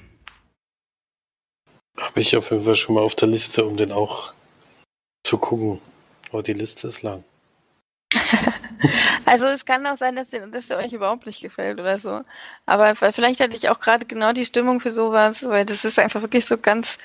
[1.98, 4.34] Habe ich auf jeden Fall schon mal auf der Liste, um den auch
[5.24, 5.80] zu gucken.
[6.30, 7.24] Aber die Liste ist lang.
[9.24, 12.22] also es kann auch sein, dass der, dass der euch überhaupt nicht gefällt oder so.
[12.66, 16.22] Aber vielleicht hatte ich auch gerade genau die Stimmung für sowas, weil das ist einfach
[16.22, 16.98] wirklich so ganz,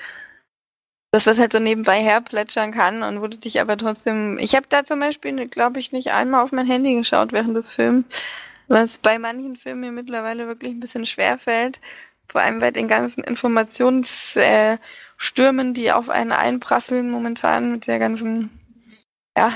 [1.10, 4.38] das was halt so nebenbei herplätschern kann und wo du dich aber trotzdem.
[4.38, 7.70] Ich habe da zum Beispiel, glaube ich, nicht einmal auf mein Handy geschaut während des
[7.70, 8.22] Films.
[8.68, 11.80] Was bei manchen Filmen mir mittlerweile wirklich ein bisschen schwer fällt.
[12.28, 18.50] Vor allem bei den ganzen Informationsstürmen, die auf einen einprasseln momentan mit der ganzen,
[19.36, 19.52] ja,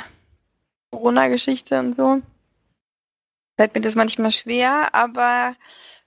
[0.90, 2.21] Corona-Geschichte und so.
[3.57, 5.57] Fällt mir das manchmal schwer, aber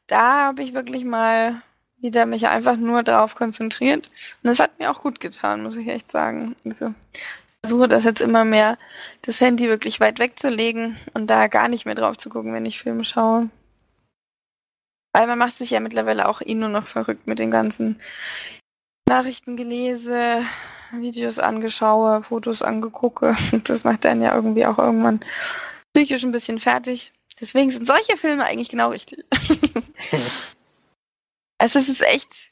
[0.05, 1.61] da habe ich wirklich mal
[1.97, 4.11] wieder mich einfach nur darauf konzentriert.
[4.43, 6.55] Und das hat mir auch gut getan, muss ich echt sagen.
[6.65, 6.93] Also,
[7.69, 8.79] versuche das jetzt immer mehr,
[9.21, 12.81] das Handy wirklich weit wegzulegen und da gar nicht mehr drauf zu gucken, wenn ich
[12.81, 13.49] Filme schaue.
[15.13, 18.01] Weil man macht sich ja mittlerweile auch eh nur noch verrückt mit den ganzen
[19.07, 20.43] Nachrichten gelese,
[20.91, 23.35] Videos angeschaue, Fotos angegucke.
[23.65, 25.19] Das macht einen ja irgendwie auch irgendwann
[25.93, 27.11] psychisch ein bisschen fertig.
[27.39, 29.25] Deswegen sind solche Filme eigentlich genau richtig.
[31.59, 32.49] also es ist echt,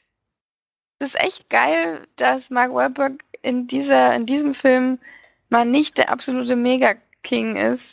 [0.98, 4.98] es ist echt geil, dass Mark Wahlberg in, dieser, in diesem Film
[5.48, 7.84] mal nicht der absolute Mega-King ist,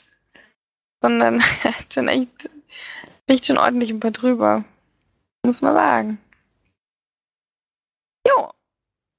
[1.02, 1.42] sondern
[1.94, 2.50] schon echt,
[3.28, 4.66] echt schon ordentlich ein paar drüber.
[5.46, 6.18] Muss man sagen.
[8.28, 8.50] Jo.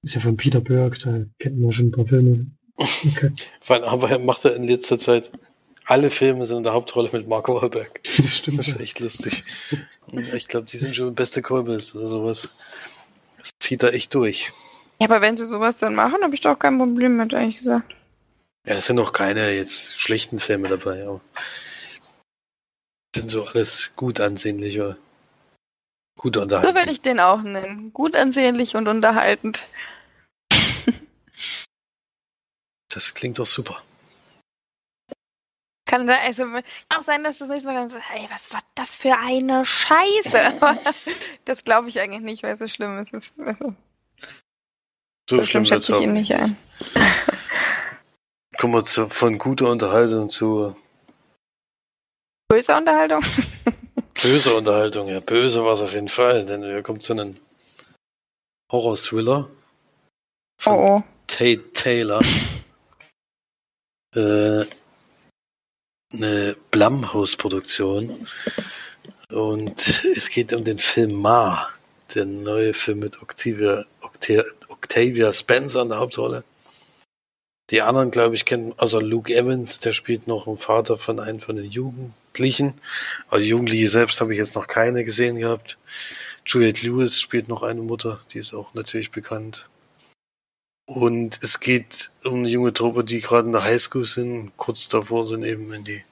[0.03, 2.47] Ist ja von Peter Burke, da kennt man schon ein paar Filme.
[2.77, 3.33] Okay.
[3.69, 5.31] aber er macht er in letzter Zeit
[5.87, 8.03] alle Filme sind in der Hauptrolle mit Mark Wahlberg.
[8.03, 8.59] Das stimmt.
[8.59, 9.45] Das ist echt lustig.
[10.35, 12.49] Ich glaube, die sind schon beste Kumpels oder sowas.
[13.67, 14.53] Zieht er echt durch.
[15.01, 17.97] Ja, aber wenn sie sowas dann machen, habe ich doch kein Problem mit, ehrlich gesagt.
[18.65, 21.21] Ja, es sind noch keine jetzt schlechten Filme dabei, aber
[23.17, 24.97] sind so alles gut ansehnliche,
[26.17, 26.77] gut unterhaltend.
[26.77, 27.93] So würde ich den auch nennen.
[27.93, 29.67] Gut ansehnlich und unterhaltend.
[32.89, 33.83] das klingt doch super.
[35.97, 36.45] Kann da, also
[36.91, 39.65] auch sein, dass du das nächste Mal dann so, ey, was war das für eine
[39.65, 40.61] Scheiße?
[41.47, 43.33] das glaube ich eigentlich nicht, weil es so schlimm ist.
[43.39, 43.75] Also,
[45.31, 46.55] so schlimm schätze ich ihn nicht ein.
[48.59, 50.77] Kommen wir zu, von guter Unterhaltung zu
[52.51, 53.23] böser Unterhaltung.
[54.23, 55.21] böse Unterhaltung, ja.
[55.21, 57.39] Böse war es auf jeden Fall, denn wir kommen zu einem
[58.71, 59.49] Horror-Thriller
[60.61, 61.03] von oh, oh.
[61.27, 62.21] Tate Taylor.
[64.15, 64.67] äh,
[66.13, 68.27] eine Blumhouse-Produktion.
[69.31, 71.69] Und es geht um den Film Ma,
[72.15, 73.85] der neue Film mit Octavia,
[74.69, 76.45] Octavia Spencer in der Hauptrolle.
[77.71, 81.41] Die anderen, glaube ich, kennen, also Luke Evans, der spielt noch einen Vater von einem
[81.41, 82.81] von den Jugendlichen.
[83.29, 85.77] Aber die Jugendliche selbst habe ich jetzt noch keine gesehen gehabt.
[86.47, 89.69] Juliette Lewis spielt noch eine Mutter, die ist auch natürlich bekannt.
[90.87, 95.27] Und es geht um eine junge Truppe, die gerade in der Highschool sind, kurz davor
[95.27, 96.05] sind eben in die,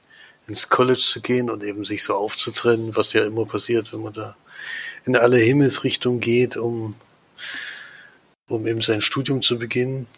[0.48, 4.12] ins College zu gehen und eben sich so aufzutrennen, was ja immer passiert, wenn man
[4.12, 4.36] da
[5.04, 6.96] in alle Himmelsrichtungen geht, um,
[8.48, 10.08] um eben sein Studium zu beginnen.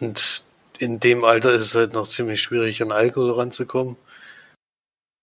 [0.00, 0.44] Und
[0.78, 3.96] in dem Alter ist es halt noch ziemlich schwierig, an Alkohol ranzukommen.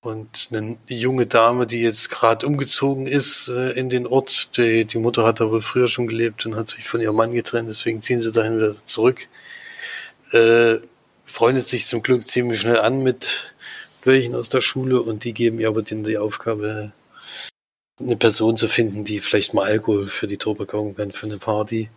[0.03, 4.97] Und eine junge Dame, die jetzt gerade umgezogen ist äh, in den Ort, die, die
[4.97, 8.01] Mutter hat da wohl früher schon gelebt und hat sich von ihrem Mann getrennt, deswegen
[8.01, 9.29] ziehen sie dahin wieder zurück.
[10.33, 10.79] Äh,
[11.23, 13.55] freundet sich zum Glück ziemlich schnell an mit
[14.03, 16.91] welchen aus der Schule und die geben ihr aber die Aufgabe,
[17.97, 21.37] eine Person zu finden, die vielleicht mal Alkohol für die Truppe kaufen kann, für eine
[21.37, 21.89] Party.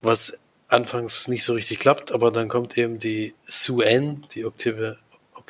[0.00, 4.96] Was anfangs nicht so richtig klappt, aber dann kommt eben die Sue Ann, die Octavia,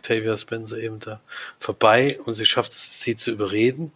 [0.03, 1.21] Octavia Spencer eben da
[1.61, 3.93] vorbei und sie schafft es, sie zu überreden.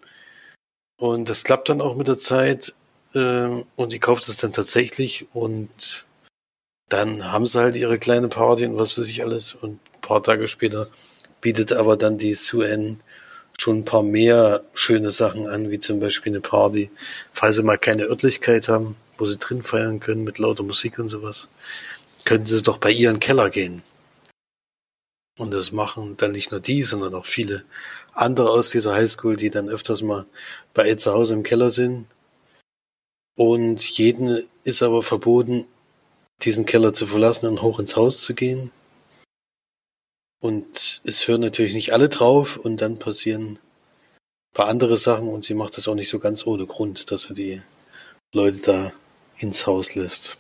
[0.98, 2.74] Und das klappt dann auch mit der Zeit
[3.14, 6.06] ähm, und die kauft es dann tatsächlich und
[6.88, 10.22] dann haben sie halt ihre kleine Party und was weiß ich alles und ein paar
[10.22, 10.88] Tage später
[11.40, 13.00] bietet aber dann die Sue Ann
[13.58, 16.90] schon ein paar mehr schöne Sachen an, wie zum Beispiel eine Party,
[17.32, 21.08] falls sie mal keine Örtlichkeit haben, wo sie drin feiern können mit lauter Musik und
[21.08, 21.48] sowas,
[22.24, 23.82] könnten sie doch bei ihren Keller gehen.
[25.38, 27.64] Und das machen dann nicht nur die, sondern auch viele
[28.12, 30.26] andere aus dieser Highschool, die dann öfters mal
[30.72, 32.06] bei ihr zu Hause im Keller sind.
[33.36, 35.66] Und jeden ist aber verboten,
[36.42, 38.70] diesen Keller zu verlassen und hoch ins Haus zu gehen.
[40.40, 43.58] Und es hören natürlich nicht alle drauf und dann passieren ein
[44.54, 47.34] paar andere Sachen und sie macht das auch nicht so ganz ohne Grund, dass er
[47.34, 47.62] die
[48.32, 48.92] Leute da
[49.38, 50.38] ins Haus lässt.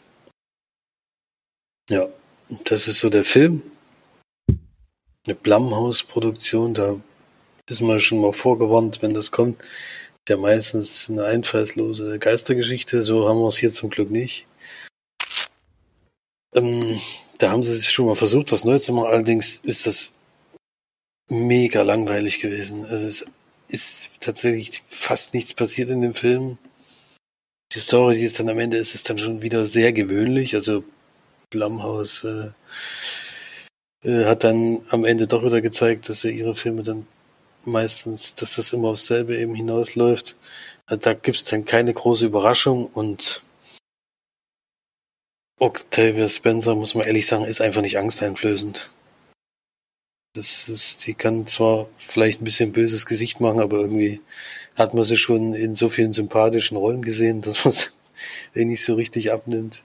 [1.90, 2.08] Ja,
[2.64, 3.62] das ist so der Film.
[5.26, 7.00] Eine Blumhouse-Produktion, da
[7.68, 9.60] ist man schon mal vorgewarnt, wenn das kommt.
[10.28, 14.46] Der meistens eine einfallslose Geistergeschichte, so haben wir es hier zum Glück nicht.
[16.54, 17.00] Ähm,
[17.38, 19.08] da haben sie sich schon mal versucht, was Neues zu machen.
[19.08, 20.12] Allerdings ist das
[21.28, 22.86] mega langweilig gewesen.
[22.86, 23.26] Also es
[23.68, 26.58] ist tatsächlich fast nichts passiert in dem Film.
[27.74, 30.54] Die Story, die es dann am Ende ist, ist dann schon wieder sehr gewöhnlich.
[30.54, 30.84] Also
[31.50, 32.50] Blumhaus äh,
[34.06, 37.06] äh, hat dann am Ende doch wieder gezeigt, dass sie ihre Filme dann
[37.64, 40.36] meistens, dass das immer aufs selbe eben hinausläuft.
[40.86, 43.42] Also da gibt's dann keine große Überraschung und
[45.58, 48.90] Octavia Spencer, muss man ehrlich sagen, ist einfach nicht angsteinflößend.
[50.34, 54.20] Das ist, die kann zwar vielleicht ein bisschen böses Gesicht machen, aber irgendwie
[54.76, 58.94] hat man sie schon in so vielen sympathischen Rollen gesehen, dass man sie nicht so
[58.94, 59.82] richtig abnimmt.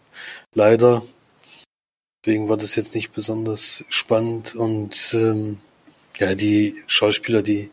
[0.54, 1.02] Leider.
[2.24, 5.58] Deswegen war das jetzt nicht besonders spannend und ähm,
[6.18, 7.72] ja, die Schauspieler, die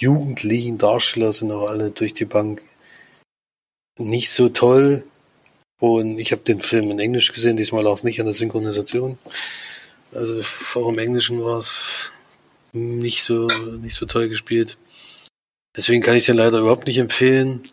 [0.00, 2.64] jugendlichen Darsteller sind auch alle durch die Bank
[3.98, 5.04] nicht so toll.
[5.78, 9.18] Und ich habe den Film in Englisch gesehen, diesmal lag es nicht an der Synchronisation.
[10.12, 10.40] Also
[10.74, 12.10] auch im Englischen war es
[12.72, 13.46] nicht so,
[13.80, 14.78] nicht so toll gespielt.
[15.76, 17.68] Deswegen kann ich den leider überhaupt nicht empfehlen.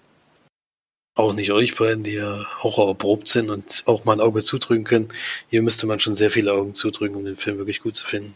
[1.15, 4.83] Auch nicht euch beiden, die ja Horror erprobt sind und auch mal ein Auge zudrücken
[4.83, 5.09] können.
[5.49, 8.35] Hier müsste man schon sehr viele Augen zudrücken, um den Film wirklich gut zu finden.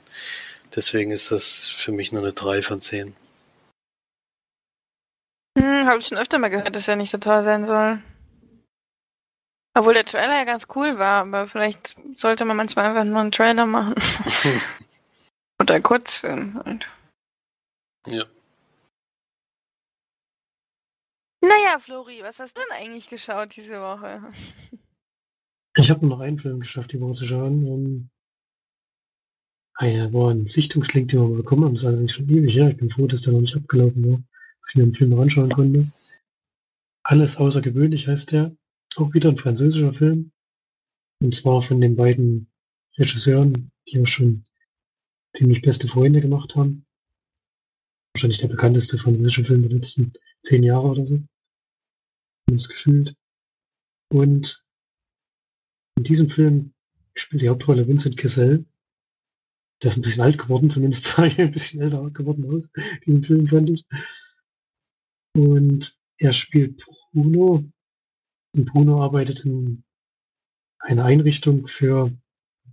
[0.75, 3.15] Deswegen ist das für mich nur eine 3 von 10.
[5.57, 7.99] Hm, Habe ich schon öfter mal gehört, dass er nicht so toll sein soll.
[9.73, 13.31] Obwohl der Trailer ja ganz cool war, aber vielleicht sollte man manchmal einfach nur einen
[13.31, 13.95] Trailer machen.
[15.61, 16.85] Oder einen Kurzfilm halt.
[18.07, 18.25] Ja.
[21.47, 24.21] Naja, Flori, was hast du denn eigentlich geschaut diese Woche?
[25.77, 27.63] Ich habe noch einen Film geschafft, die Woche zu schauen.
[27.65, 28.09] Um,
[29.75, 31.75] ah ja, war ein Sichtungslink, den wir mal bekommen haben.
[31.75, 32.71] Das ist allerdings schon ewig her.
[32.71, 35.21] Ich bin froh, dass der noch nicht abgelaufen war, dass ich mir den Film noch
[35.21, 35.87] anschauen konnte.
[37.03, 38.55] Alles außergewöhnlich heißt der.
[38.95, 40.31] Auch wieder ein französischer Film.
[41.21, 42.49] Und zwar von den beiden
[42.97, 44.43] Regisseuren, die auch schon
[45.33, 46.85] ziemlich beste Freunde gemacht haben.
[48.13, 50.11] Wahrscheinlich der bekannteste französische Film der letzten
[50.43, 51.19] zehn Jahre oder so.
[52.47, 53.15] Zumindest gefühlt.
[54.09, 54.63] Und
[55.97, 56.73] in diesem Film
[57.13, 58.65] spielt die Hauptrolle Vincent Cassel.
[59.81, 62.71] Der ist ein bisschen alt geworden, zumindest sah er ein bisschen älter geworden aus.
[63.05, 63.85] Diesen Film fand ich.
[65.35, 67.69] Und er spielt Bruno,
[68.55, 69.83] und Bruno arbeitet in
[70.79, 72.17] einer Einrichtung für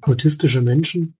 [0.00, 1.18] autistische Menschen.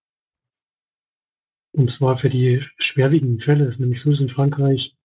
[1.72, 3.64] Und zwar für die schwerwiegenden Fälle.
[3.64, 4.96] Es ist nämlich so, dass in Frankreich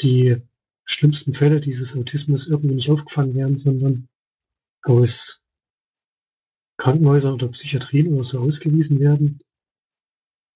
[0.00, 0.40] die
[0.90, 4.08] schlimmsten Fälle dieses Autismus irgendwie nicht aufgefangen werden, sondern
[4.82, 5.42] aus
[6.78, 9.38] Krankenhäusern oder Psychiatrien oder so ausgewiesen werden.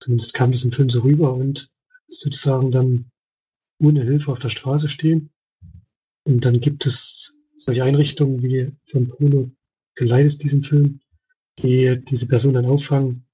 [0.00, 1.70] Zumindest kam das im Film so rüber und
[2.08, 3.10] sozusagen dann
[3.78, 5.30] ohne Hilfe auf der Straße stehen.
[6.24, 9.50] Und dann gibt es solche Einrichtungen wie von Bruno
[9.94, 11.00] geleitet, diesen Film,
[11.58, 13.26] die diese Person dann auffangen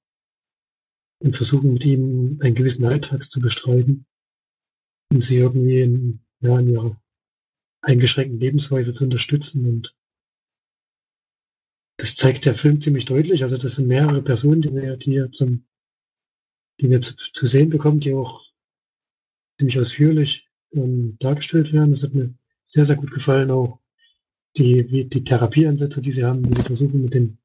[1.21, 4.07] und versuchen mit ihnen einen gewissen Alltag zu bestreiten
[5.13, 7.01] und sie irgendwie in, ja, in ihrer
[7.83, 9.95] eingeschränkten Lebensweise zu unterstützen und
[11.97, 13.43] das zeigt der Film ziemlich deutlich.
[13.43, 15.67] Also das sind mehrere Personen, die wir, die wir zum,
[16.81, 18.43] die wir zu, zu sehen bekommen, die auch
[19.59, 21.91] ziemlich ausführlich ähm, dargestellt werden.
[21.91, 23.81] Das hat mir sehr, sehr gut gefallen, auch
[24.57, 27.39] die, wie die Therapieansätze, die sie haben, wie sie versuchen, mit den,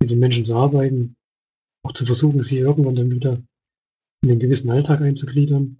[0.00, 1.16] mit den Menschen zu arbeiten,
[1.84, 3.42] auch zu versuchen, sie irgendwann dann wieder
[4.22, 5.78] in den gewissen Alltag einzugliedern.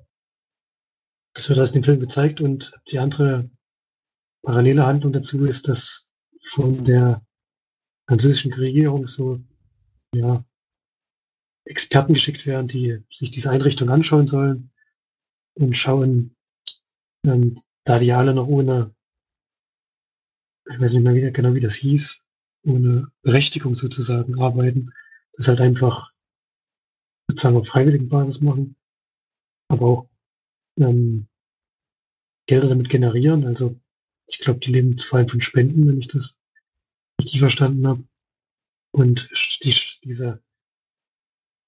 [1.35, 3.51] Das wird in dem Film gezeigt und die andere
[4.43, 6.09] parallele Handlung dazu ist, dass
[6.51, 7.25] von der
[8.07, 9.41] französischen Regierung so,
[10.15, 10.45] ja,
[11.65, 14.73] Experten geschickt werden, die sich diese Einrichtung anschauen sollen
[15.55, 16.37] und schauen,
[17.25, 18.95] ähm, da die alle noch ohne,
[20.69, 22.21] ich weiß nicht mehr wieder genau, wie das hieß,
[22.65, 24.93] ohne Berechtigung sozusagen arbeiten,
[25.35, 26.13] das halt einfach
[27.31, 28.77] sozusagen auf freiwilligen Basis machen,
[29.69, 30.12] aber auch
[30.79, 31.29] ähm,
[32.47, 33.47] Gelder damit generieren.
[33.47, 33.81] Also
[34.27, 36.39] ich glaube, die leben vor allem von Spenden, wenn ich das
[37.21, 38.05] richtig verstanden habe.
[38.93, 39.31] Und
[39.63, 40.43] die, diese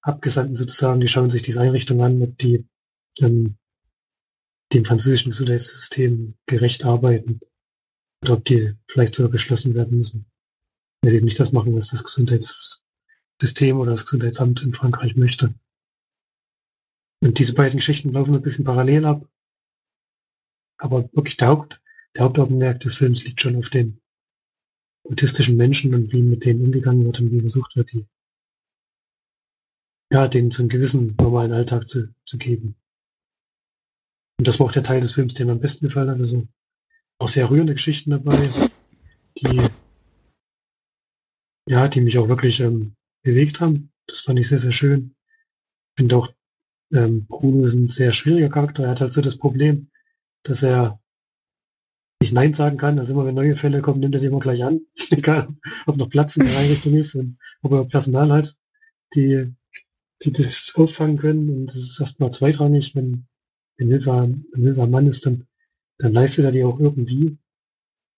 [0.03, 2.67] Abgesandten sozusagen, die schauen sich diese Einrichtung an, ob die
[3.21, 3.57] ähm,
[4.73, 7.41] dem französischen Gesundheitssystem gerecht arbeiten
[8.23, 10.27] oder ob die vielleicht sogar geschlossen werden müssen.
[11.03, 15.55] Wenn sie nicht das machen, was das Gesundheitssystem oder das Gesundheitsamt in Frankreich möchte.
[17.25, 19.27] Und diese beiden Geschichten laufen ein bisschen parallel ab.
[20.79, 21.81] Aber wirklich der, Haupt,
[22.15, 24.03] der Hauptaugenmerk des Films liegt schon auf den
[25.05, 28.07] autistischen Menschen und wie mit denen umgegangen wird und wie versucht wird, die
[30.13, 32.77] ja, denen so einen gewissen normalen Alltag zu, zu geben.
[34.39, 36.19] Und das war auch der Teil des Films, der mir am besten gefallen hat.
[36.19, 36.47] Also
[37.19, 38.37] auch sehr rührende Geschichten dabei,
[39.39, 39.67] die
[41.71, 43.91] ja, die mich auch wirklich ähm, bewegt haben.
[44.07, 45.17] Das fand ich sehr, sehr schön.
[45.97, 46.35] Ich finde auch,
[46.95, 48.85] ähm, Bruno ist ein sehr schwieriger Charakter.
[48.85, 49.91] Er hat halt so das Problem,
[50.45, 51.01] dass er
[52.23, 52.99] nicht Nein sagen kann.
[52.99, 54.87] Also immer wenn neue Fälle kommen, nimmt er die immer gleich an.
[55.11, 55.49] Egal,
[55.87, 58.57] ob noch Platz in der Einrichtung ist und ob er Personal hat,
[59.15, 59.53] die,
[60.23, 61.51] die das auffangen können.
[61.51, 63.27] Und das ist erstmal zweitrangig, wenn,
[63.77, 65.47] wenn Hilfe, ein Hilfe Mann ist, dann,
[65.99, 67.37] dann leistet er die auch irgendwie.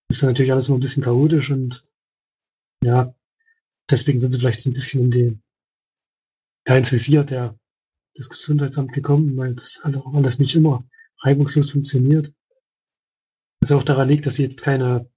[0.09, 1.85] Ist dann natürlich alles immer ein bisschen chaotisch und
[2.85, 3.15] ja,
[3.91, 5.39] deswegen sind sie vielleicht so ein bisschen in die,
[6.69, 7.59] ja, ins Visier der,
[8.19, 10.85] des Gesundheitsamt gekommen, weil das auch alles nicht immer
[11.21, 12.33] reibungslos funktioniert.
[13.61, 15.11] Was auch daran liegt, dass sie jetzt keine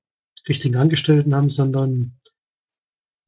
[0.48, 2.20] richtigen Angestellten haben, sondern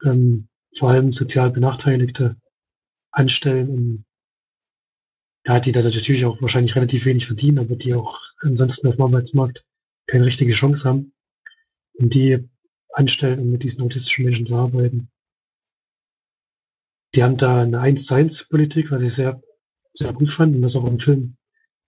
[0.04, 2.36] ähm, vor allem sozial Benachteiligte
[3.10, 4.04] anstellen, um,
[5.46, 9.04] ja, die da natürlich auch wahrscheinlich relativ wenig verdienen, aber die auch ansonsten auf dem
[9.04, 9.64] Arbeitsmarkt
[10.06, 11.14] keine richtige Chance haben.
[11.94, 12.48] Und die
[12.92, 15.10] anstellen, um mit diesen autistischen Menschen zu arbeiten.
[17.14, 19.42] Die haben da eine 1 zu 1 Politik, was ich sehr,
[19.94, 21.36] sehr gut fand und das auch im Film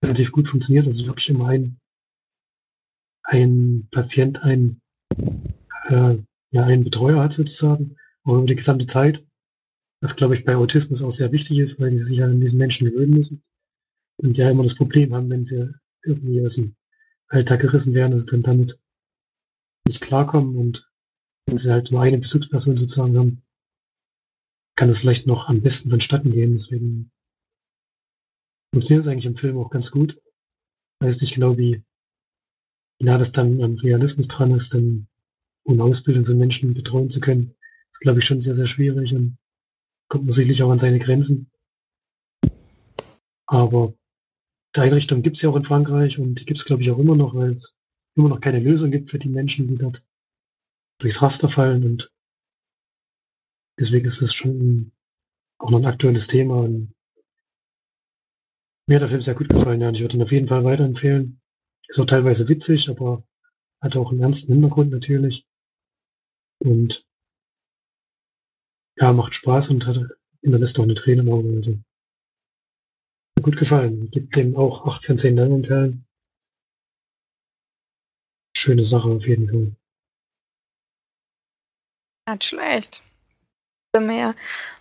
[0.02, 0.86] relativ gut funktioniert.
[0.86, 1.80] Also wirklich immer ein,
[3.24, 4.80] ein Patient, ein,
[5.86, 6.18] äh,
[6.50, 9.24] ja, einen Betreuer hat sozusagen, auch über die gesamte Zeit.
[10.00, 12.90] Was glaube ich bei Autismus auch sehr wichtig ist, weil die sich an diesen Menschen
[12.90, 13.42] gewöhnen müssen.
[14.16, 15.72] Und ja immer das Problem haben, wenn sie
[16.04, 16.76] irgendwie aus dem
[17.28, 18.80] Alltag gerissen werden, dass sie dann damit
[19.86, 20.90] nicht klarkommen und
[21.46, 23.42] wenn sie halt nur eine Besuchsperson sozusagen haben,
[24.76, 26.52] kann es vielleicht noch am besten vonstatten gehen.
[26.52, 27.10] Deswegen
[28.74, 30.20] funktioniert es eigentlich im Film auch ganz gut.
[31.00, 31.84] Weiß nicht genau, wie,
[32.98, 35.06] nah das dann am Realismus dran ist, denn
[35.64, 37.54] ohne Ausbildung so Menschen betreuen zu können,
[37.92, 39.38] ist, glaube ich, schon sehr, sehr schwierig und
[40.08, 41.52] kommt man sicherlich auch an seine Grenzen.
[43.46, 43.94] Aber
[44.74, 46.98] die Einrichtung gibt es ja auch in Frankreich und die gibt es, glaube ich, auch
[46.98, 47.76] immer noch, weil es
[48.16, 50.04] immer noch keine Lösung gibt für die Menschen, die dort
[50.98, 52.10] durchs Raster fallen und
[53.78, 54.90] deswegen ist das schon
[55.58, 56.92] auch noch ein aktuelles Thema und
[58.86, 60.64] mir hat der Film sehr gut gefallen, ja, und ich würde ihn auf jeden Fall
[60.64, 61.40] weiterempfehlen.
[61.88, 63.24] Ist auch teilweise witzig, aber
[63.80, 65.46] hat auch einen ernsten Hintergrund natürlich.
[66.58, 67.06] Und
[68.96, 70.00] ja, macht Spaß und hat
[70.42, 71.54] hinterlässt auch eine Träne im Auge.
[71.56, 71.78] Also.
[73.42, 74.10] Gut gefallen.
[74.10, 76.06] Gibt dem auch 8 von 10 Leinwandperlen.
[78.56, 79.76] Schöne Sache auf jeden Fall.
[82.30, 83.02] Nicht schlecht.
[83.98, 84.34] Mehr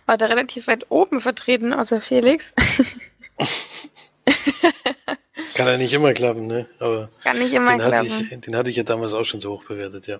[0.06, 2.52] war da relativ weit oben vertreten, außer Felix.
[5.54, 6.66] Kann ja nicht immer klappen, ne?
[6.80, 7.96] Aber Kann nicht immer den klappen.
[7.96, 10.18] Hatte ich, den hatte ich ja damals auch schon so hoch bewertet, ja.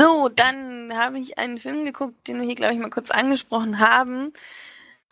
[0.00, 3.78] So, dann habe ich einen Film geguckt, den wir hier, glaube ich, mal kurz angesprochen
[3.78, 4.32] haben.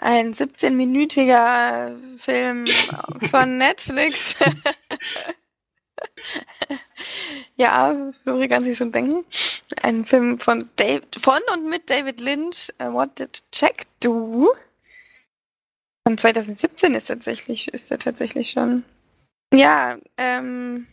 [0.00, 2.64] Ein 17-minütiger Film
[3.30, 4.36] von Netflix.
[7.56, 9.24] ja, Flori kann sich schon denken.
[9.82, 14.52] Ein Film von, Dave, von und mit David Lynch, uh, What Did Jack Do?
[16.06, 18.84] Von 2017 ist tatsächlich, ist er tatsächlich schon.
[19.52, 20.86] Ja, ähm,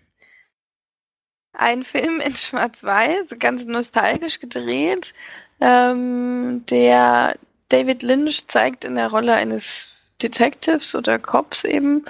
[1.54, 5.14] ein Film in Schwarz-Weiß, ganz nostalgisch gedreht,
[5.62, 7.38] ähm, der
[7.70, 12.06] David Lynch zeigt in der Rolle eines Detectives oder Cops eben,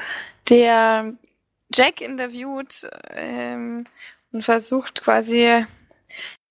[0.49, 1.13] der
[1.73, 3.85] Jack interviewt ähm,
[4.31, 5.65] und versucht quasi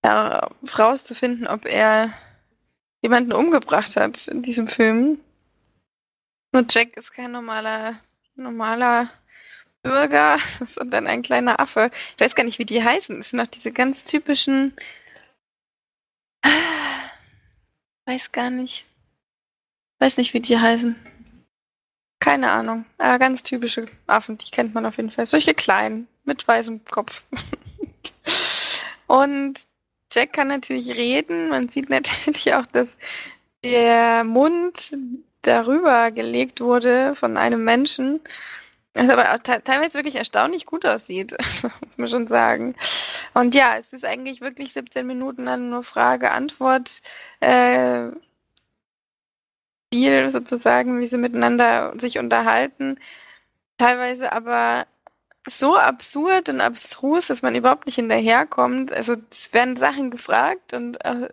[0.04, 2.12] ja, rauszufinden, ob er
[3.02, 5.20] jemanden umgebracht hat in diesem Film.
[6.52, 8.00] Nur Jack ist kein normaler,
[8.34, 9.10] normaler
[9.82, 10.38] Bürger
[10.86, 11.90] dann ein kleiner Affe.
[12.14, 13.16] Ich weiß gar nicht, wie die heißen.
[13.16, 14.74] Das sind noch diese ganz typischen.
[18.06, 18.86] Weiß gar nicht.
[19.98, 20.96] Weiß nicht, wie die heißen.
[22.24, 22.86] Keine Ahnung.
[22.96, 25.26] Aber ganz typische Affen, die kennt man auf jeden Fall.
[25.26, 27.22] Solche kleinen, mit weißem Kopf.
[29.06, 29.60] und
[30.10, 31.50] Jack kann natürlich reden.
[31.50, 32.88] Man sieht natürlich auch, dass
[33.62, 34.96] der Mund
[35.42, 38.20] darüber gelegt wurde von einem Menschen.
[38.94, 41.36] Was aber teilweise wirklich erstaunlich gut aussieht,
[41.84, 42.74] muss man schon sagen.
[43.34, 47.02] Und ja, es ist eigentlich wirklich 17 Minuten an nur Frage, Antwort,
[47.40, 48.08] äh,
[49.94, 52.98] Spiel sozusagen, wie sie miteinander sich unterhalten.
[53.78, 54.86] Teilweise aber
[55.48, 58.92] so absurd und abstrus, dass man überhaupt nicht hinterherkommt.
[58.92, 61.28] Also es werden Sachen gefragt und äh,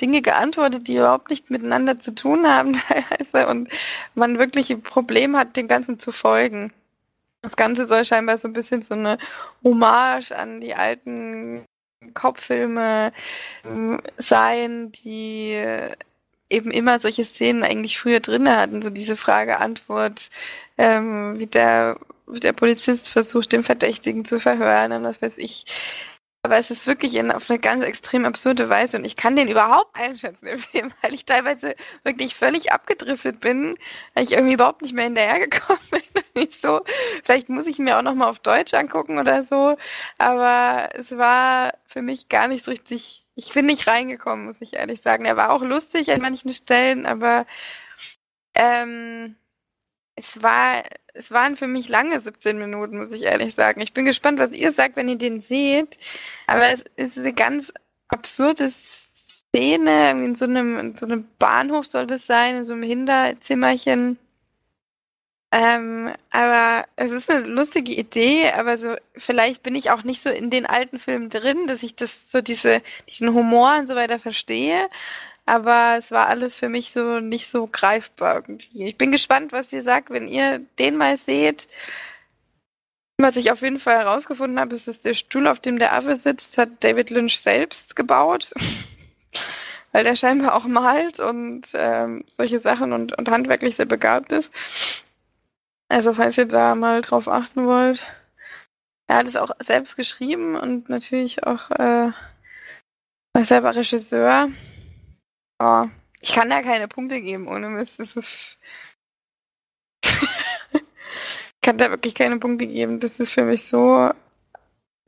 [0.00, 3.68] Dinge geantwortet, die überhaupt nicht miteinander zu tun haben teilweise und
[4.14, 6.72] man wirklich ein Problem hat, dem Ganzen zu folgen.
[7.42, 9.18] Das Ganze soll scheinbar so ein bisschen so eine
[9.62, 11.66] Hommage an die alten
[12.14, 13.12] Kopffilme
[13.64, 15.62] ähm, sein, die
[16.50, 20.30] eben immer solche Szenen eigentlich früher drin hatten, so diese Frage-Antwort,
[20.78, 25.64] ähm, wie der, wie der Polizist versucht, den Verdächtigen zu verhören und was weiß ich.
[26.42, 29.48] Aber es ist wirklich in, auf eine ganz extrem absurde Weise und ich kann den
[29.48, 33.76] überhaupt einschätzen, den Film, weil ich teilweise wirklich völlig abgedriftet bin,
[34.14, 36.02] weil ich irgendwie überhaupt nicht mehr hinterhergekommen bin.
[36.34, 36.80] Nicht so.
[37.24, 39.76] Vielleicht muss ich mir auch nochmal auf Deutsch angucken oder so.
[40.16, 44.74] Aber es war für mich gar nicht so richtig, ich bin nicht reingekommen, muss ich
[44.74, 45.24] ehrlich sagen.
[45.24, 47.46] Er war auch lustig an manchen Stellen, aber
[48.54, 49.36] ähm,
[50.14, 50.82] es war,
[51.14, 53.80] es waren für mich lange 17 Minuten, muss ich ehrlich sagen.
[53.80, 55.96] Ich bin gespannt, was ihr sagt, wenn ihr den seht.
[56.46, 57.72] Aber es ist eine ganz
[58.08, 60.10] absurde Szene.
[60.10, 64.18] In so einem, in so einem Bahnhof soll das sein, in so einem Hinterzimmerchen.
[65.52, 70.30] Ähm, aber es ist eine lustige Idee, aber so vielleicht bin ich auch nicht so
[70.30, 74.20] in den alten Filmen drin, dass ich das so diese diesen Humor und so weiter
[74.20, 74.88] verstehe
[75.50, 78.84] aber es war alles für mich so nicht so greifbar irgendwie.
[78.86, 81.66] Ich bin gespannt, was ihr sagt, wenn ihr den mal seht.
[83.18, 86.14] Was ich auf jeden Fall herausgefunden habe, ist, dass der Stuhl, auf dem der Affe
[86.14, 88.52] sitzt, hat David Lynch selbst gebaut.
[89.92, 94.52] Weil der scheinbar auch malt und ähm, solche Sachen und, und handwerklich sehr begabt ist.
[95.90, 98.06] Also falls ihr da mal drauf achten wollt.
[99.08, 102.12] Er hat es auch selbst geschrieben und natürlich auch äh,
[103.42, 104.50] selber Regisseur.
[105.58, 105.86] Oh,
[106.20, 107.98] ich kann da keine Punkte geben ohne Mist.
[107.98, 108.56] Das ist.
[110.04, 113.00] ich kann da wirklich keine Punkte geben.
[113.00, 114.12] Das ist für mich so,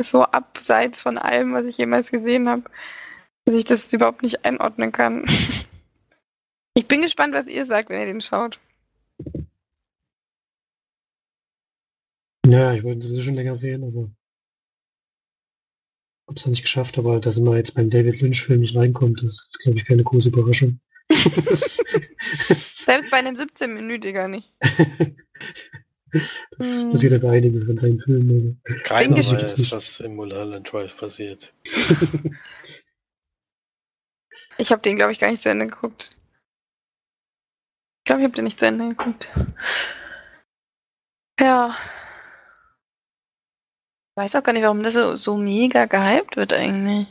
[0.00, 2.64] so abseits von allem, was ich jemals gesehen habe,
[3.44, 5.24] dass ich das überhaupt nicht einordnen kann.
[6.74, 8.58] ich bin gespannt, was ihr sagt, wenn ihr den schaut.
[12.52, 14.10] Ja, ich wollte ihn sowieso schon länger sehen, aber
[16.28, 19.58] hab's noch nicht geschafft, aber dass man jetzt beim David Lynch-Film nicht reinkommt, das ist,
[19.62, 20.78] glaube ich, keine große Überraschung.
[21.08, 21.80] Selbst
[23.10, 24.52] bei einem 17-Minütiger nicht.
[26.58, 26.90] das hm.
[26.90, 28.30] passiert aber einiges von seinen Filmen.
[28.30, 28.54] Also.
[28.82, 31.54] Keiner weiß, was im Mulholland Drive passiert.
[34.58, 36.10] ich habe den, glaube ich, gar nicht zu Ende geguckt.
[38.00, 39.30] Ich glaube, ich habe den nicht zu Ende geguckt.
[41.40, 41.78] Ja.
[44.14, 47.08] Ich weiß auch gar nicht, warum das so, so mega gehypt wird eigentlich.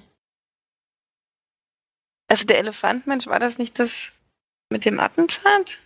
[2.27, 4.11] Also der Elefantmensch, war das nicht das
[4.69, 5.79] mit dem Attentat?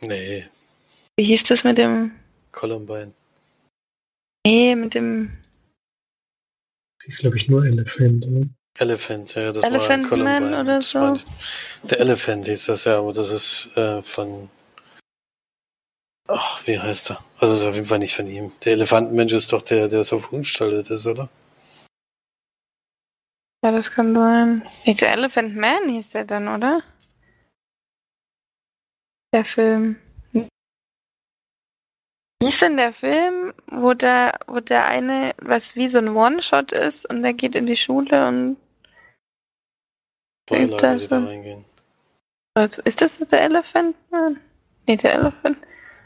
[0.00, 0.48] Nee.
[1.16, 2.12] Wie hieß das mit dem?
[2.52, 3.12] Columbine.
[4.46, 5.36] Nee, mit dem.
[6.98, 8.46] Das ist, glaube ich, nur Elephant, oder?
[8.78, 10.50] Elephant, ja, das Elephant war Columbine.
[10.50, 11.18] Man oder so.
[11.82, 14.48] Der Elephant hieß das ja, aber das ist äh, von
[16.28, 17.18] Ach, wie heißt er?
[17.38, 18.52] Also ist auf jeden Fall nicht von ihm.
[18.64, 21.28] Der Elefantenmensch ist doch der, der so verunstaltet ist, oder?
[23.62, 24.62] Ja, das kann sein.
[24.84, 26.82] Nee, der Elephant Man hieß der dann, oder?
[29.32, 29.96] Der Film.
[30.32, 30.48] Wie
[32.48, 37.08] ist denn der Film, wo der, wo der eine, was wie so ein One-Shot ist
[37.08, 38.58] und der geht in die Schule und
[40.46, 41.64] Spoiler, das da reingehen.
[42.54, 44.40] Also, ist das der Elephant Man?
[44.86, 45.56] Nee, der Elephant.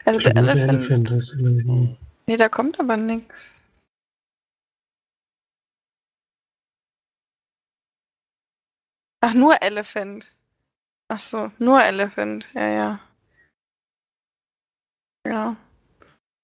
[0.08, 0.90] Also der Elephant.
[0.90, 1.98] Elephant hm.
[2.26, 3.62] Nee, da kommt aber nichts.
[9.20, 10.34] Ach, nur Elephant.
[11.08, 12.46] Ach so, nur Elephant.
[12.54, 13.00] Ja, ja.
[15.26, 15.56] Ja.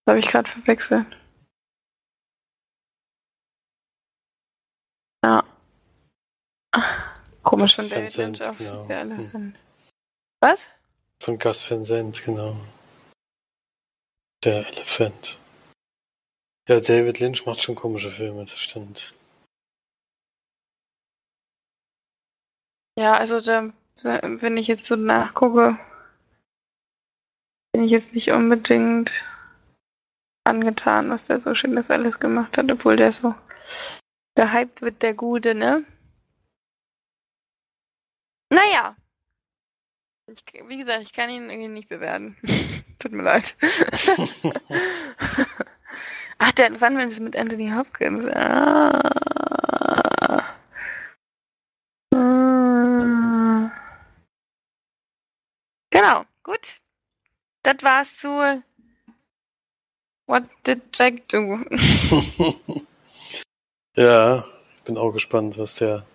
[0.05, 1.07] Das habe ich gerade verwechselt.
[5.25, 5.43] Ja.
[7.43, 8.87] Komisch von David Vincent, Lynch genau.
[8.89, 9.33] der Elephant.
[9.33, 9.55] Hm.
[10.41, 10.67] Was?
[11.23, 12.59] Von Gus Vincent, genau.
[14.45, 15.39] Der Elefant.
[16.69, 19.15] Ja, David Lynch macht schon komische Filme, das stimmt.
[22.99, 23.73] Ja, also da,
[24.03, 25.79] wenn ich jetzt so nachgucke,
[27.73, 29.11] bin ich jetzt nicht unbedingt
[30.47, 33.35] angetan, was der so schön das alles gemacht hat, obwohl der so
[34.37, 35.87] gehypt wird, der Gute, ne?
[38.53, 38.95] Naja.
[40.27, 42.37] Ich, wie gesagt, ich kann ihn irgendwie nicht bewerten.
[42.99, 43.55] Tut mir leid.
[46.39, 48.29] Ach, der, wann war das mit Anthony Hopkins?
[48.31, 49.65] Ah.
[55.91, 56.81] Genau, gut.
[57.63, 58.63] Das war's zu
[60.27, 61.59] What did Jack do?
[63.95, 64.39] ja,
[64.77, 66.07] ich bin auch gespannt, was der,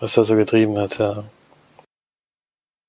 [0.00, 1.24] was er so getrieben hat, ja.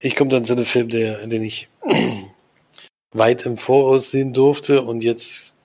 [0.06, 1.68] Ich komme dann zu einem Film, der, den ich
[3.16, 5.58] weit im Voraus sehen durfte und jetzt,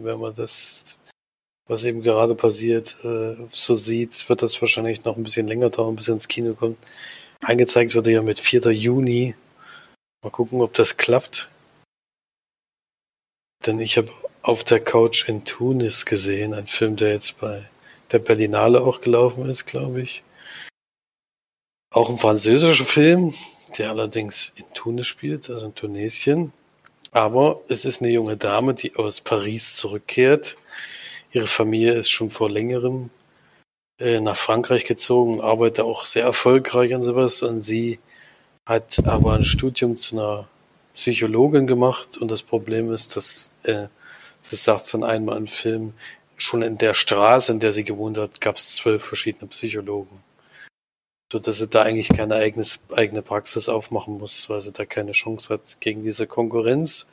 [0.00, 0.98] wenn man das,
[1.68, 5.94] was eben gerade passiert, äh, so sieht, wird das wahrscheinlich noch ein bisschen länger dauern,
[5.94, 6.76] bis er ins Kino kommt.
[7.40, 8.62] Angezeigt wurde ja mit 4.
[8.72, 9.36] Juni
[10.24, 11.52] Mal gucken, ob das klappt.
[13.64, 14.10] Denn ich habe
[14.42, 17.70] auf der Couch in Tunis gesehen, ein Film, der jetzt bei
[18.10, 20.24] der Berlinale auch gelaufen ist, glaube ich.
[21.92, 23.32] Auch ein französischer Film,
[23.78, 26.52] der allerdings in Tunis spielt, also in Tunesien.
[27.12, 30.56] Aber es ist eine junge Dame, die aus Paris zurückkehrt.
[31.32, 33.10] Ihre Familie ist schon vor längerem
[33.98, 37.42] äh, nach Frankreich gezogen, arbeitet auch sehr erfolgreich und sowas.
[37.42, 38.00] Und sie
[38.66, 40.48] hat aber ein Studium zu einer
[40.94, 43.88] Psychologin gemacht und das Problem ist, dass, äh,
[44.40, 45.92] sie sagt dann einmal im Film,
[46.36, 50.23] schon in der Straße, in der sie gewohnt hat, gab es zwölf verschiedene Psychologen.
[51.32, 55.12] So dass sie da eigentlich keine eigenes, eigene Praxis aufmachen muss, weil sie da keine
[55.12, 57.10] Chance hat gegen diese Konkurrenz.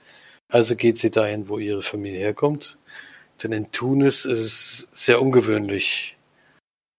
[0.49, 2.78] Also geht sie dahin, wo ihre Familie herkommt.
[3.41, 6.18] Denn in Tunis ist es sehr ungewöhnlich,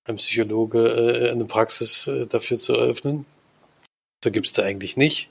[0.08, 3.26] ein Psychologe äh, eine Praxis äh, dafür zu eröffnen.
[4.20, 5.28] Da gibt's da eigentlich nicht.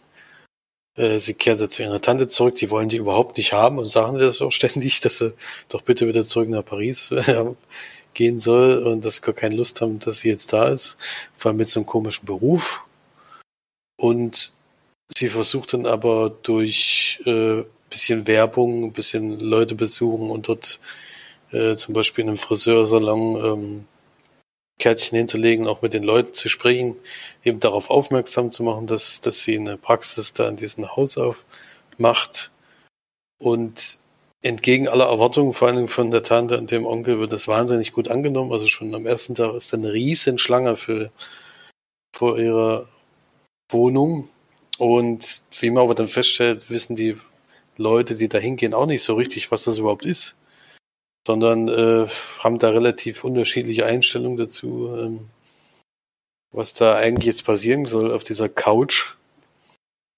[0.97, 4.17] Äh, sie kehrte zu ihrer Tante zurück, die wollen die überhaupt nicht haben und sagen
[4.17, 5.33] das auch ständig, dass sie
[5.69, 7.53] doch bitte wieder zurück nach Paris äh,
[8.13, 10.97] gehen soll und dass sie gar keine Lust haben, dass sie jetzt da ist,
[11.37, 12.85] vor allem mit so einem komischen Beruf.
[13.97, 14.53] Und
[15.15, 20.79] sie versucht dann aber durch äh, bisschen Werbung, ein bisschen Leute besuchen und dort
[21.51, 23.85] äh, zum Beispiel in einem Friseursalon ähm,
[24.79, 26.95] Kärtchen hinzulegen, auch mit den Leuten zu sprechen,
[27.43, 32.51] eben darauf aufmerksam zu machen, dass, dass sie eine Praxis da in diesem Haus aufmacht.
[33.37, 33.99] Und
[34.41, 38.07] entgegen aller Erwartungen, vor allem von der Tante und dem Onkel, wird das wahnsinnig gut
[38.07, 38.51] angenommen.
[38.51, 41.11] Also schon am ersten Tag ist da eine riesen Schlange für,
[42.15, 42.87] vor ihrer
[43.69, 44.29] Wohnung.
[44.77, 47.17] Und wie man aber dann feststellt, wissen die
[47.77, 50.35] Leute, die da hingehen, auch nicht so richtig, was das überhaupt ist
[51.25, 52.07] sondern äh,
[52.39, 55.29] haben da relativ unterschiedliche Einstellungen dazu, ähm,
[56.51, 59.15] was da eigentlich jetzt passieren soll auf dieser Couch.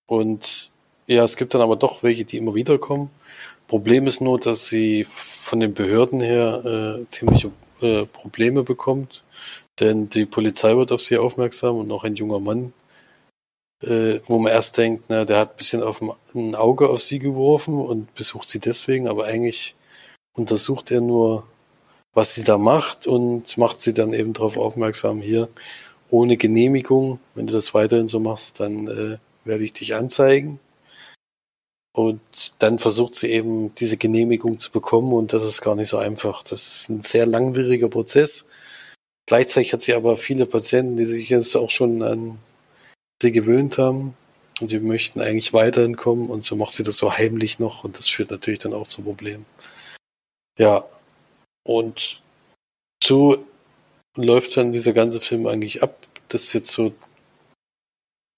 [0.07, 0.71] Und
[1.07, 3.09] ja, es gibt dann aber doch welche, die immer wieder kommen.
[3.73, 7.51] Problem ist nur, dass sie von den Behörden her äh, ziemliche
[7.81, 9.23] äh, Probleme bekommt,
[9.79, 12.71] denn die Polizei wird auf sie aufmerksam und auch ein junger Mann,
[13.81, 16.03] äh, wo man erst denkt, na, der hat ein bisschen auf
[16.35, 19.73] ein Auge auf sie geworfen und besucht sie deswegen, aber eigentlich
[20.37, 21.47] untersucht er nur,
[22.13, 25.49] was sie da macht und macht sie dann eben darauf aufmerksam, hier
[26.11, 30.59] ohne Genehmigung, wenn du das weiterhin so machst, dann äh, werde ich dich anzeigen.
[31.95, 32.21] Und
[32.59, 36.41] dann versucht sie eben diese Genehmigung zu bekommen und das ist gar nicht so einfach.
[36.41, 38.47] Das ist ein sehr langwieriger Prozess.
[39.27, 42.39] Gleichzeitig hat sie aber viele Patienten, die sich jetzt auch schon an
[43.21, 44.17] sie gewöhnt haben
[44.59, 47.97] und die möchten eigentlich weiterhin kommen und so macht sie das so heimlich noch und
[47.97, 49.45] das führt natürlich dann auch zu Problemen.
[50.57, 50.85] Ja.
[51.63, 52.21] Und
[53.03, 53.45] so
[54.17, 56.07] läuft dann dieser ganze Film eigentlich ab.
[56.27, 56.93] Das ist jetzt so,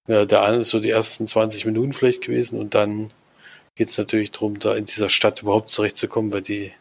[0.08, 3.12] ja, der eine ist so die ersten 20 Minuten vielleicht gewesen und dann
[3.76, 6.71] geht es natürlich darum, da in dieser Stadt überhaupt zurechtzukommen, weil die,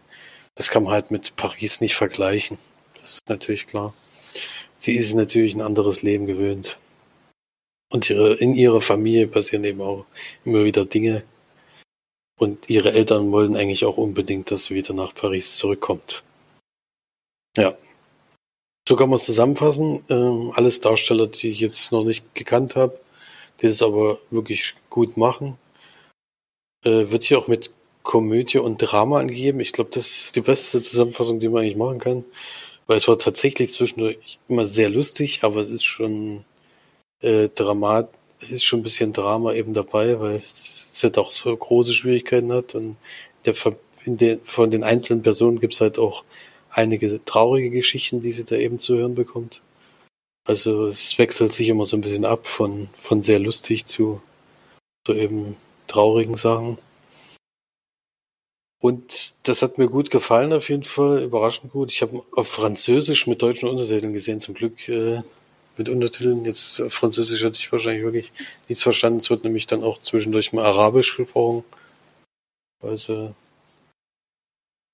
[0.54, 2.58] das kann man halt mit Paris nicht vergleichen.
[3.00, 3.94] Das ist natürlich klar.
[4.76, 6.78] Sie ist natürlich ein anderes Leben gewöhnt.
[7.92, 10.06] Und ihre, in ihrer Familie passieren eben auch
[10.44, 11.24] immer wieder Dinge,
[12.36, 16.24] und ihre Eltern wollen eigentlich auch unbedingt, dass sie wieder nach Paris zurückkommt.
[17.56, 17.76] Ja.
[18.88, 20.04] So kann man es zusammenfassen.
[20.10, 23.00] Ähm, alles Darsteller, die ich jetzt noch nicht gekannt habe,
[23.60, 25.56] die es aber wirklich gut machen.
[26.84, 27.70] Äh, wird hier auch mit
[28.02, 29.60] Komödie und Drama angegeben.
[29.60, 32.24] Ich glaube, das ist die beste Zusammenfassung, die man eigentlich machen kann.
[32.86, 36.44] Weil es war tatsächlich zwischendurch immer sehr lustig, aber es ist schon
[37.22, 38.10] äh, dramat
[38.50, 42.74] ist schon ein bisschen Drama eben dabei, weil es ja doch so große Schwierigkeiten hat
[42.74, 42.96] und
[43.44, 43.54] der
[44.04, 46.24] in den, von den einzelnen Personen gibt es halt auch
[46.70, 49.62] einige traurige Geschichten, die sie da eben zu hören bekommt.
[50.46, 54.20] Also es wechselt sich immer so ein bisschen ab von, von sehr lustig zu
[55.06, 55.56] so eben
[55.86, 56.78] traurigen Sachen.
[58.84, 61.90] Und das hat mir gut gefallen auf jeden Fall, überraschend gut.
[61.90, 65.22] Ich habe auf Französisch mit deutschen Untertiteln gesehen, zum Glück äh,
[65.78, 66.44] mit Untertiteln.
[66.44, 68.30] Jetzt auf Französisch hatte ich wahrscheinlich wirklich
[68.68, 69.20] nichts verstanden.
[69.20, 71.64] Es wird nämlich dann auch zwischendurch mal Arabisch gesprochen,
[72.82, 73.34] weil sie,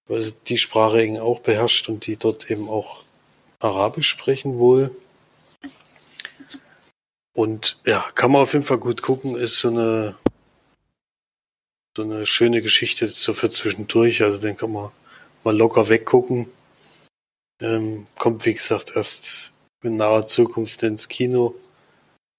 [0.07, 3.03] weil sie die Sprache eben auch beherrscht und die dort eben auch
[3.59, 4.95] Arabisch sprechen wohl.
[7.33, 10.17] Und ja, kann man auf jeden Fall gut gucken, ist so eine
[11.97, 14.23] so eine schöne Geschichte so für zwischendurch.
[14.23, 14.91] Also den kann man
[15.45, 16.47] mal locker weggucken.
[17.61, 21.55] Ähm, kommt, wie gesagt, erst in naher Zukunft ins Kino.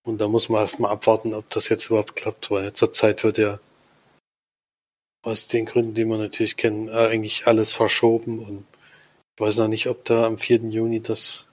[0.03, 3.59] Und da muss man erstmal abwarten, ob das jetzt überhaupt klappt, weil zurzeit wird ja
[5.23, 8.39] aus den Gründen, die man natürlich kennt, eigentlich alles verschoben.
[8.39, 8.65] Und
[9.35, 10.69] ich weiß noch nicht, ob da am 4.
[10.69, 11.47] Juni das,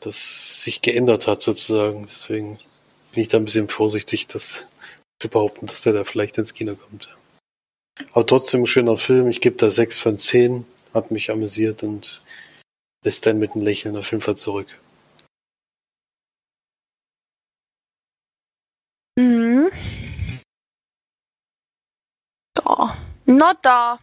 [0.00, 2.06] das sich geändert hat sozusagen.
[2.06, 2.58] Deswegen
[3.12, 4.66] bin ich da ein bisschen vorsichtig, dass
[5.22, 7.16] zu behaupten, dass der da vielleicht ins Kino kommt.
[8.12, 9.28] Aber trotzdem ein schöner Film.
[9.28, 10.66] Ich gebe da sechs von zehn.
[10.92, 12.22] Hat mich amüsiert und
[13.04, 14.66] lässt dann mit einem Lächeln auf jeden Fall zurück.
[19.18, 19.70] Mhm.
[22.54, 22.98] Da.
[23.24, 23.98] Not da.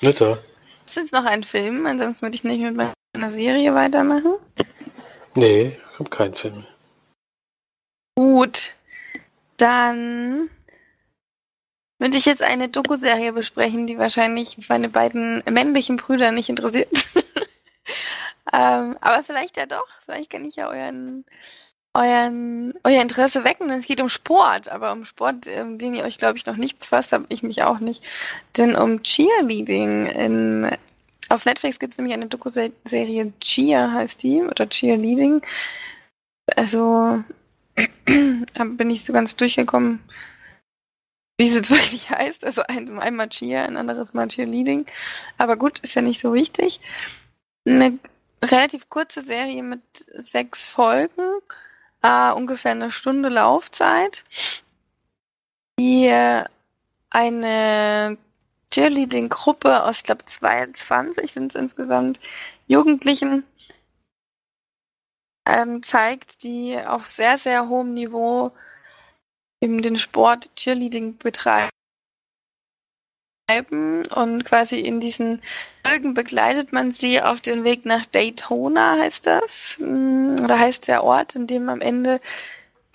[0.00, 0.38] Not da.
[0.86, 4.36] Ist jetzt noch ein Film, ansonsten würde ich nicht mit meiner Serie weitermachen.
[5.34, 6.64] Nee, ich habe keinen Film.
[8.16, 8.74] Gut.
[9.56, 10.50] Dann
[11.98, 16.88] würde ich jetzt eine Doku-Serie besprechen, die wahrscheinlich meine beiden männlichen Brüder nicht interessiert.
[18.52, 19.86] ähm, aber vielleicht ja doch.
[20.04, 21.24] Vielleicht kann ich ja euren,
[21.94, 23.70] euren, euer Interesse wecken.
[23.70, 26.78] Es geht um Sport, aber um Sport, um den ihr euch, glaube ich, noch nicht
[26.78, 28.02] befasst habt, ich mich auch nicht.
[28.56, 30.06] Denn um Cheerleading.
[30.06, 30.76] In,
[31.28, 35.42] auf Netflix gibt es nämlich eine Doku-Serie Cheer heißt die, oder Cheerleading.
[36.56, 37.22] Also
[38.06, 40.00] bin ich so ganz durchgekommen,
[41.38, 42.44] wie es jetzt wirklich heißt.
[42.44, 44.86] Also ein, einmal Cheer, ein anderes Mal Cheerleading.
[45.38, 46.80] Aber gut, ist ja nicht so wichtig.
[47.66, 47.98] Eine
[48.42, 51.22] relativ kurze Serie mit sechs Folgen,
[52.02, 54.24] äh, ungefähr eine Stunde Laufzeit,
[55.78, 56.12] die
[57.10, 58.18] eine
[58.70, 62.18] Cheerleading-Gruppe aus, ich glaube, 22 sind es insgesamt,
[62.66, 63.44] Jugendlichen
[65.46, 68.52] ähm, zeigt, die auf sehr, sehr hohem Niveau
[69.60, 71.70] eben den Sport Cheerleading betreiben.
[74.14, 75.42] Und quasi in diesen
[75.84, 79.76] Folgen begleitet man sie auf den Weg nach Daytona, heißt das.
[79.80, 82.22] Oder heißt der Ort, in dem am Ende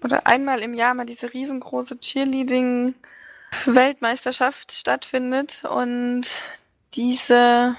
[0.03, 5.63] oder einmal im Jahr mal diese riesengroße Cheerleading-Weltmeisterschaft stattfindet.
[5.65, 6.29] Und
[6.93, 7.75] diese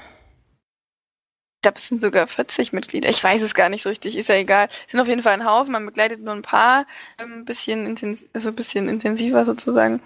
[1.60, 3.10] ich glaube, es sind sogar 40 Mitglieder.
[3.10, 4.70] Ich weiß es gar nicht so richtig, ist ja egal.
[4.86, 6.86] Es sind auf jeden Fall ein Haufen, man begleitet nur ein paar,
[7.18, 10.00] ein ähm, bisschen, intens also ein bisschen intensiver sozusagen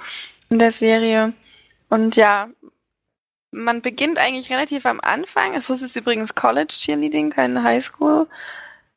[0.51, 1.33] in der Serie.
[1.91, 2.49] Und ja,
[3.53, 5.55] man beginnt eigentlich relativ am Anfang.
[5.55, 8.27] Also es ist übrigens College Cheerleading, kein Highschool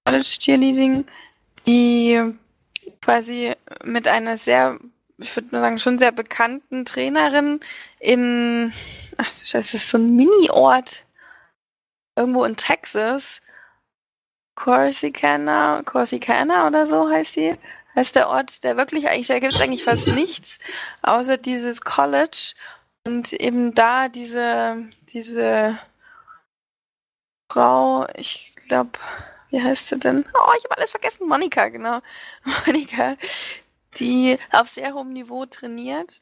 [0.03, 1.05] College Cheerleading,
[1.67, 2.23] die
[3.03, 3.53] quasi
[3.83, 4.79] mit einer sehr,
[5.19, 7.59] ich würde nur sagen, schon sehr bekannten Trainerin
[7.99, 8.73] in,
[9.17, 11.03] ach, das ist so ein Mini-Ort
[12.17, 13.41] irgendwo in Texas.
[14.55, 17.55] Corsicana, Corsicana oder so heißt die,
[17.95, 20.57] heißt der Ort, der wirklich eigentlich, da gibt es eigentlich fast nichts,
[21.03, 22.53] außer dieses College
[23.05, 25.77] und eben da diese, diese
[27.51, 28.99] Frau, ich glaube,
[29.49, 30.25] wie heißt sie denn?
[30.33, 32.01] Oh, ich habe alles vergessen, Monika, genau.
[32.65, 33.15] Monika,
[33.97, 36.21] die auf sehr hohem Niveau trainiert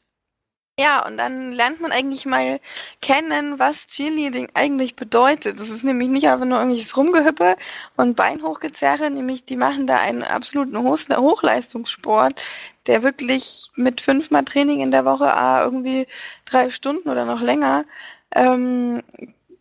[0.78, 2.60] ja, und dann lernt man eigentlich mal
[3.00, 5.58] kennen, was Cheerleading eigentlich bedeutet.
[5.58, 7.56] Das ist nämlich nicht einfach nur irgendwelches Rumgehüppe
[7.96, 12.42] und Beinhochgezerre, nämlich die machen da einen absoluten Hochleistungssport,
[12.86, 16.06] der wirklich mit fünfmal Training in der Woche, ah, irgendwie
[16.44, 17.86] drei Stunden oder noch länger,
[18.34, 19.02] ähm,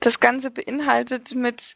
[0.01, 1.75] das Ganze beinhaltet mit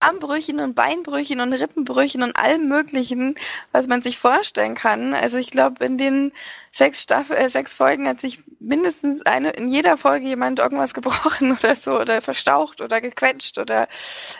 [0.00, 3.34] Armbrüchen und Beinbrüchen und Rippenbrüchen und allem Möglichen,
[3.70, 5.14] was man sich vorstellen kann.
[5.14, 6.32] Also ich glaube, in den
[6.72, 11.52] sechs Staffel, äh, sechs Folgen hat sich mindestens eine, in jeder Folge jemand irgendwas gebrochen
[11.52, 13.88] oder so oder verstaucht oder gequetscht oder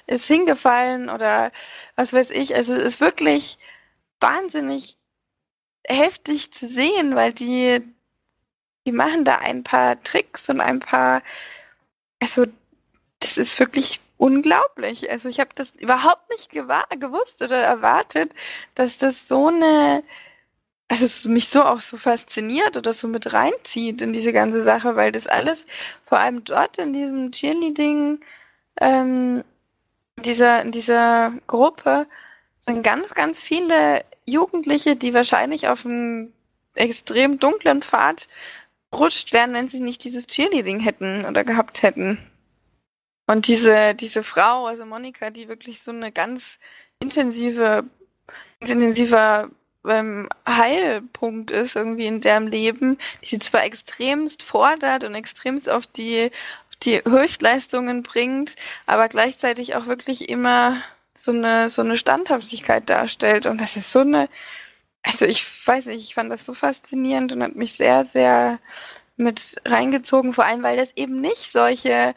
[0.06, 1.52] ist hingefallen oder
[1.96, 2.54] was weiß ich.
[2.54, 3.58] Also es ist wirklich
[4.20, 4.96] wahnsinnig
[5.86, 7.80] heftig zu sehen, weil die,
[8.86, 11.22] die machen da ein paar Tricks und ein paar,
[12.20, 12.46] also
[13.20, 15.10] das ist wirklich unglaublich.
[15.10, 18.34] Also ich habe das überhaupt nicht gewusst oder erwartet,
[18.74, 20.02] dass das so eine
[20.88, 24.96] also es mich so auch so fasziniert oder so mit reinzieht in diese ganze Sache,
[24.96, 25.64] weil das alles
[26.04, 28.18] vor allem dort in diesem Cheerleading,
[28.80, 29.44] ähm,
[30.24, 32.06] dieser, in dieser Gruppe
[32.58, 36.32] sind ganz, ganz viele Jugendliche, die wahrscheinlich auf einen
[36.74, 38.28] extrem dunklen Pfad
[38.92, 42.18] rutscht wären, wenn sie nicht dieses Cheerleading hätten oder gehabt hätten.
[43.30, 46.58] Und diese, diese Frau, also Monika, die wirklich so eine ganz
[46.98, 47.84] intensive,
[48.58, 49.50] intensiver
[49.86, 55.86] ähm, Heilpunkt ist irgendwie in deren Leben, die sie zwar extremst fordert und extremst auf
[55.86, 56.32] die,
[56.70, 58.56] auf die Höchstleistungen bringt,
[58.86, 60.82] aber gleichzeitig auch wirklich immer
[61.16, 63.46] so eine, so eine Standhaftigkeit darstellt.
[63.46, 64.28] Und das ist so eine,
[65.04, 68.58] also ich weiß nicht, ich fand das so faszinierend und hat mich sehr, sehr
[69.16, 72.16] mit reingezogen, vor allem weil das eben nicht solche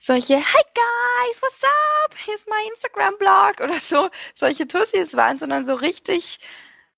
[0.00, 2.14] solche Hi guys, what's up?
[2.16, 6.40] Here's my Instagram Blog oder so solche Tussis waren, sondern so richtig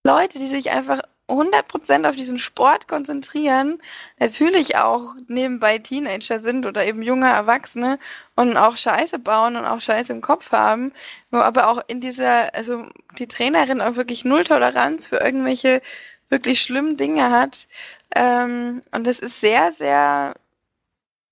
[0.05, 3.82] Leute, die sich einfach 100% auf diesen Sport konzentrieren,
[4.18, 7.98] natürlich auch nebenbei Teenager sind oder eben junge Erwachsene
[8.36, 10.92] und auch Scheiße bauen und auch Scheiße im Kopf haben,
[11.32, 12.86] aber auch in dieser, also
[13.18, 15.82] die Trainerin auch wirklich null Toleranz für irgendwelche
[16.28, 17.66] wirklich schlimmen Dinge hat.
[18.14, 20.34] Ähm, und das ist sehr, sehr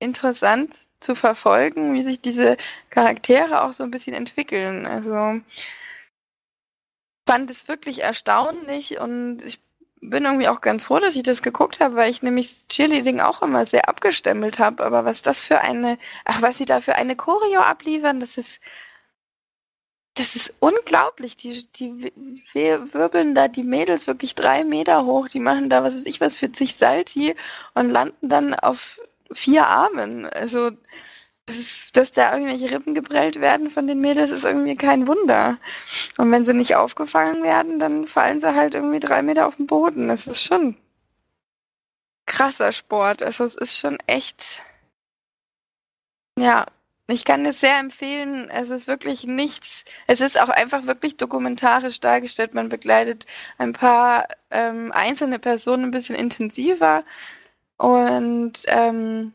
[0.01, 2.57] interessant zu verfolgen, wie sich diese
[2.91, 4.87] Charaktere auch so ein bisschen entwickeln.
[4.87, 5.41] Also
[7.27, 9.61] fand es wirklich erstaunlich und ich
[10.01, 13.43] bin irgendwie auch ganz froh, dass ich das geguckt habe, weil ich nämlich Cheerleading auch
[13.43, 14.85] immer sehr abgestempelt habe.
[14.85, 18.61] Aber was das für eine, ach, was sie da für eine Choreo abliefern, das ist,
[20.15, 21.37] das ist unglaublich.
[21.37, 22.13] Die, die
[22.55, 26.37] wirbeln da die Mädels wirklich drei Meter hoch, die machen da was weiß ich was
[26.37, 27.37] für zig Salti
[27.75, 29.01] und landen dann auf
[29.33, 30.27] vier Armen.
[30.27, 30.71] Also,
[31.93, 35.59] dass da irgendwelche Rippen geprellt werden von den Mädels, ist irgendwie kein Wunder.
[36.17, 39.67] Und wenn sie nicht aufgefangen werden, dann fallen sie halt irgendwie drei Meter auf den
[39.67, 40.09] Boden.
[40.09, 40.77] Das ist schon
[42.27, 43.23] krasser Sport.
[43.23, 44.63] Also es ist schon echt.
[46.39, 46.67] Ja,
[47.09, 48.49] ich kann es sehr empfehlen.
[48.51, 49.85] Es ist wirklich nichts.
[50.07, 52.55] Es ist auch einfach wirklich dokumentarisch dargestellt.
[52.55, 53.27] Man begleitet
[53.59, 57.05] ein paar ähm, einzelne Personen ein bisschen intensiver
[57.81, 59.33] und ähm,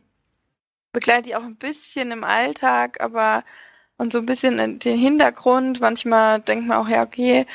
[0.91, 3.43] begleite die auch ein bisschen im Alltag, aber
[3.97, 5.81] und so ein bisschen den Hintergrund.
[5.81, 7.47] Manchmal denkt man auch, ja, okay,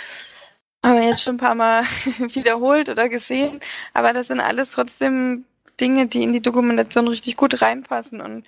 [0.82, 1.84] haben wir jetzt schon ein paar Mal
[2.34, 3.60] wiederholt oder gesehen,
[3.94, 5.44] aber das sind alles trotzdem
[5.80, 8.44] Dinge, die in die Dokumentation richtig gut reinpassen und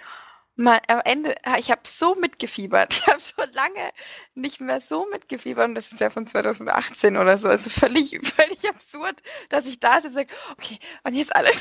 [0.56, 2.92] mal am Ende, ich habe so mitgefiebert.
[2.94, 3.90] Ich habe schon lange
[4.34, 7.48] nicht mehr so mitgefiebert und das ist ja von 2018 oder so.
[7.48, 11.60] Also völlig, völlig absurd, dass ich da sitze und sage, okay, und jetzt alles.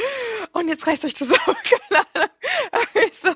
[0.52, 1.56] und jetzt reißt euch zusammen.
[1.90, 2.30] Keine Ahnung.
[3.22, 3.34] so,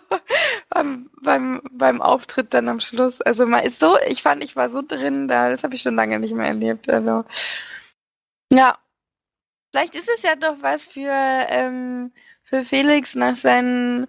[0.70, 3.20] beim, beim, beim Auftritt dann am Schluss.
[3.20, 5.96] Also man ist so, ich fand, ich war so drin da, das habe ich schon
[5.96, 6.88] lange nicht mehr erlebt.
[6.88, 7.24] Also
[8.52, 8.76] ja.
[9.70, 12.12] Vielleicht ist es ja doch was für, ähm,
[12.42, 14.08] für Felix nach seinen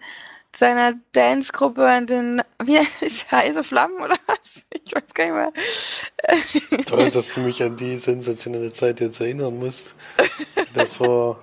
[0.56, 4.38] seiner Dance-Gruppe an den, wie ist heiße Flammen oder was?
[4.84, 5.54] Ich weiß gar nicht
[6.70, 6.86] mehr.
[6.86, 9.96] Toll, dass du mich an die sensationelle Zeit jetzt erinnern musst.
[10.74, 11.40] Das war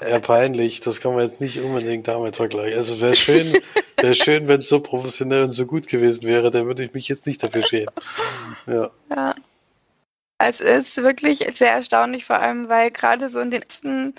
[0.00, 0.80] eher peinlich.
[0.80, 2.78] Das kann man jetzt nicht unbedingt damit vergleichen.
[2.78, 3.52] Also wäre schön,
[3.96, 6.50] wäre schön, wenn es so professionell und so gut gewesen wäre.
[6.50, 7.94] Da würde ich mich jetzt nicht dafür schämen.
[8.66, 8.90] Ja.
[9.14, 9.34] ja.
[10.38, 14.14] Es ist wirklich sehr erstaunlich, vor allem, weil gerade so in den letzten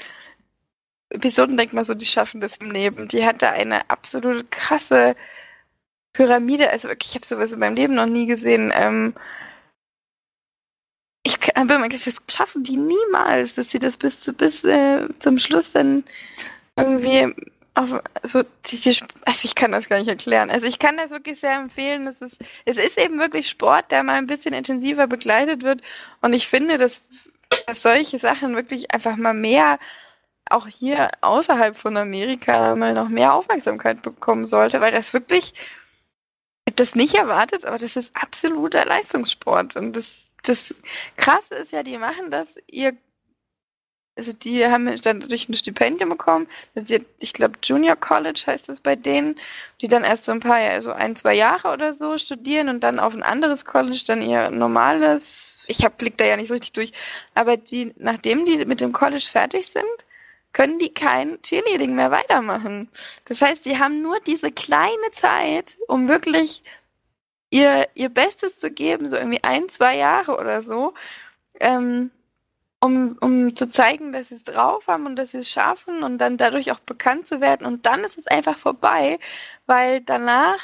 [1.14, 3.08] Episoden denkt man so, die schaffen das im Leben.
[3.08, 5.16] Die hatte eine absolut krasse
[6.14, 6.70] Pyramide.
[6.70, 8.72] Also wirklich, ich habe sowas in meinem Leben noch nie gesehen.
[8.76, 9.14] Ähm,
[11.24, 15.08] ich bin mir gedacht, das schaffen die niemals, dass sie das bis, zu, bis äh,
[15.20, 16.04] zum Schluss dann
[16.76, 17.34] irgendwie
[17.76, 20.50] auf, so, die, also ich kann das gar nicht erklären.
[20.50, 22.08] Also ich kann das wirklich sehr empfehlen.
[22.08, 25.82] Es ist, es ist eben wirklich Sport, der mal ein bisschen intensiver begleitet wird.
[26.22, 27.02] Und ich finde, dass,
[27.68, 29.80] dass solche Sachen wirklich einfach mal mehr
[30.54, 36.72] auch hier außerhalb von Amerika mal noch mehr Aufmerksamkeit bekommen sollte, weil das wirklich, ich
[36.72, 39.76] habe das nicht erwartet, aber das ist absoluter Leistungssport.
[39.76, 40.76] Und das, das
[41.18, 42.96] Krasse ist ja, die machen das, ihr,
[44.16, 48.70] also die haben dann durch ein Stipendium bekommen, das ist, ich glaube Junior College heißt
[48.70, 49.36] das bei denen,
[49.82, 52.82] die dann erst so ein paar Jahre, so ein, zwei Jahre oder so studieren und
[52.84, 56.54] dann auf ein anderes College dann ihr normales, ich hab, blick da ja nicht so
[56.54, 56.94] richtig durch,
[57.34, 59.84] aber die, nachdem die mit dem College fertig sind,
[60.54, 62.90] können die kein Cheerleading mehr weitermachen.
[63.26, 66.64] Das heißt, sie haben nur diese kleine Zeit, um wirklich
[67.50, 70.94] ihr, ihr Bestes zu geben, so irgendwie ein, zwei Jahre oder so,
[71.60, 72.12] ähm,
[72.80, 76.18] um, um zu zeigen, dass sie es drauf haben und dass sie es schaffen und
[76.18, 77.66] dann dadurch auch bekannt zu werden.
[77.66, 79.20] Und dann ist es einfach vorbei,
[79.66, 80.60] weil danach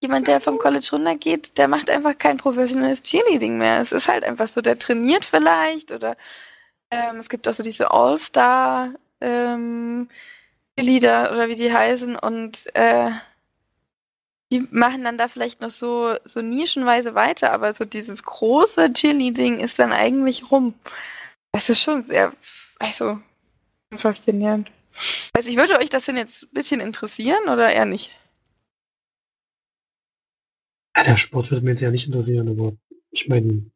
[0.00, 3.80] jemand, der vom College runtergeht, der macht einfach kein professionelles Cheerleading mehr.
[3.80, 6.16] Es ist halt einfach so, der trainiert vielleicht oder
[6.90, 10.08] ähm, es gibt auch so diese All-Star ähm,
[10.78, 13.10] Lieder oder wie die heißen und äh,
[14.52, 19.58] die machen dann da vielleicht noch so, so nischenweise weiter, aber so dieses große Cheerleading
[19.58, 20.74] ist dann eigentlich rum.
[21.52, 22.32] Das ist schon sehr,
[22.78, 23.20] also,
[23.94, 24.70] faszinierend.
[25.34, 28.10] Also ich würde euch das denn jetzt ein bisschen interessieren oder eher nicht?
[30.96, 32.76] Der Sport würde mir jetzt ja nicht interessieren, aber
[33.10, 33.70] ich meine,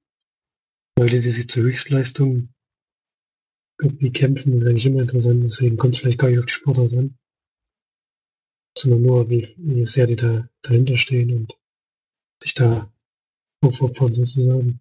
[0.99, 2.54] Leute, die sich zur Höchstleistung
[3.81, 6.93] irgendwie kämpfen, ist eigentlich immer interessant, deswegen kommt es vielleicht gar nicht auf die Sportart
[6.93, 7.19] an.
[8.77, 11.53] Sondern nur, wie, wie sehr die da dahinter stehen und
[12.43, 12.93] sich da
[13.61, 14.81] aufopfern sozusagen.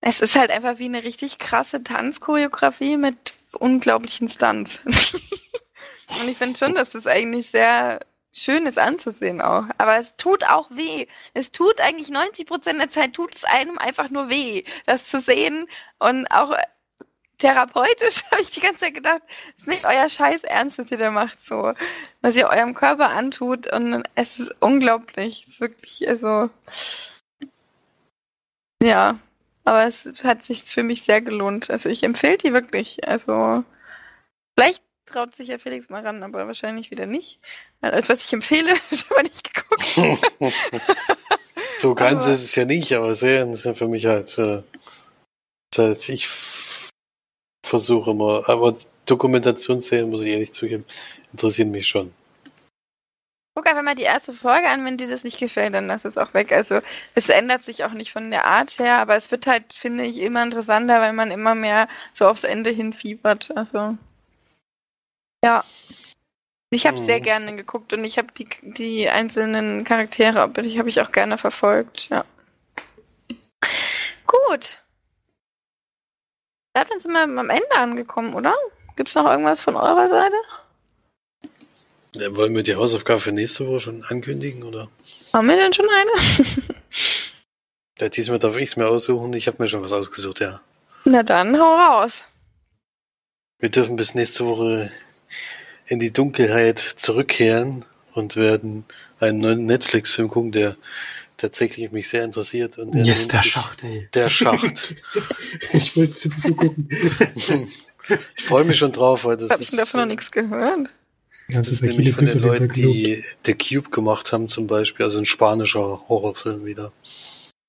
[0.00, 4.78] Es ist halt einfach wie eine richtig krasse Tanzchoreografie mit unglaublichen Stunts.
[4.84, 8.00] und ich finde schon, dass das eigentlich sehr
[8.34, 9.64] schön ist anzusehen auch.
[9.78, 11.06] Aber es tut auch weh.
[11.32, 15.20] Es tut eigentlich 90 Prozent der Zeit tut es einem einfach nur weh, das zu
[15.20, 15.68] sehen.
[15.98, 16.54] Und auch
[17.38, 19.22] therapeutisch habe ich die ganze Zeit gedacht,
[19.56, 21.72] es ist nicht euer Scheiß Ernst, was ihr da macht, so.
[22.20, 23.72] Was ihr eurem Körper antut.
[23.72, 25.44] Und es ist unglaublich.
[25.46, 26.50] Es ist wirklich, also.
[28.82, 29.18] Ja.
[29.66, 31.70] Aber es hat sich für mich sehr gelohnt.
[31.70, 33.06] Also ich empfehle die wirklich.
[33.08, 33.64] Also.
[34.56, 37.40] Vielleicht traut sich ja Felix mal ran, aber wahrscheinlich wieder nicht.
[37.80, 38.70] Also, was ich empfehle,
[39.10, 40.18] habe ich nicht geguckt.
[41.80, 44.62] so ganz ist es ja nicht, aber Serien ja für mich halt, äh,
[45.76, 46.28] halt ich
[47.64, 48.76] versuche immer, aber
[49.06, 50.84] Dokumentationsserien, muss ich ehrlich zugeben,
[51.32, 52.12] interessieren mich schon.
[53.56, 56.18] Guck einfach mal die erste Folge an, wenn dir das nicht gefällt, dann lass es
[56.18, 56.50] auch weg.
[56.50, 56.80] Also
[57.14, 60.20] es ändert sich auch nicht von der Art her, aber es wird halt, finde ich,
[60.20, 63.56] immer interessanter, weil man immer mehr so aufs Ende hinfiebert.
[63.56, 63.96] Also
[65.44, 65.64] ja.
[66.70, 67.06] Ich habe mhm.
[67.06, 71.12] sehr gerne geguckt und ich habe die, die einzelnen Charaktere, aber die habe ich auch
[71.12, 72.24] gerne verfolgt, ja.
[74.26, 74.78] Gut.
[76.72, 78.54] Da sind wir am Ende angekommen, oder?
[78.96, 80.34] Gibt es noch irgendwas von eurer Seite?
[82.16, 84.88] Ja, wollen wir die Hausaufgabe für nächste Woche schon ankündigen, oder?
[85.32, 86.10] Haben wir denn schon eine?
[88.00, 89.32] ja, diesmal darf ich es mir aussuchen.
[89.34, 90.60] Ich habe mir schon was ausgesucht, ja.
[91.04, 92.24] Na dann, hau raus.
[93.58, 94.90] Wir dürfen bis nächste Woche
[95.86, 98.84] in die Dunkelheit zurückkehren und werden
[99.20, 100.76] einen neuen Netflix-Film gucken, der
[101.36, 102.78] tatsächlich mich sehr interessiert.
[102.78, 104.08] Und der yes, der Schacht, ey.
[104.14, 104.94] Der Schacht.
[105.72, 106.88] ich wollte sowieso gucken.
[108.36, 109.72] ich freue mich schon drauf, weil das Hab ist.
[109.72, 110.90] Ich davon noch nichts gehört.
[111.48, 115.18] Das, das ist nämlich von den Leuten, die The Cube gemacht haben, zum Beispiel, also
[115.18, 116.90] ein spanischer Horrorfilm wieder.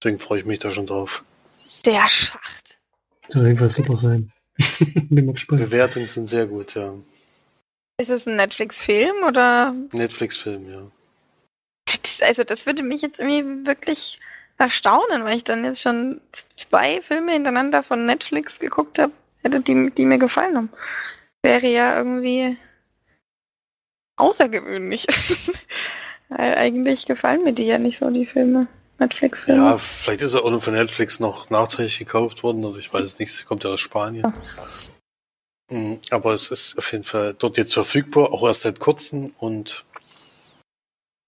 [0.02, 1.26] Deswegen freue ich mich da schon drauf.
[1.86, 2.78] Der Schacht.
[3.28, 4.32] Soll irgendwas super sein.
[5.10, 6.94] Bewertungen sind sehr gut, ja.
[7.98, 9.74] Ist es ein Netflix-Film oder?
[9.92, 10.82] Netflix-Film, ja.
[12.04, 14.20] Das, also das würde mich jetzt irgendwie wirklich
[14.58, 16.22] erstaunen, weil ich dann jetzt schon
[16.56, 20.70] zwei Filme hintereinander von Netflix geguckt habe, hätte die, die mir gefallen haben.
[21.44, 22.58] Wäre ja irgendwie
[24.18, 25.06] außergewöhnlich.
[26.30, 28.68] weil eigentlich gefallen mir die ja nicht so, die Filme.
[28.98, 29.62] Netflix-Filme.
[29.62, 33.04] Ja, vielleicht ist er auch nur von Netflix noch nachträglich gekauft worden oder ich weiß
[33.04, 34.24] es nicht, kommt ja aus Spanien.
[34.24, 34.34] Ja.
[36.12, 39.86] Aber es ist auf jeden Fall dort jetzt verfügbar, auch erst seit kurzem und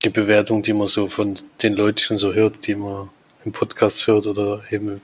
[0.04, 3.10] die Bewertung, die man so von den Leuten so hört, die man
[3.44, 5.02] im Podcast hört oder eben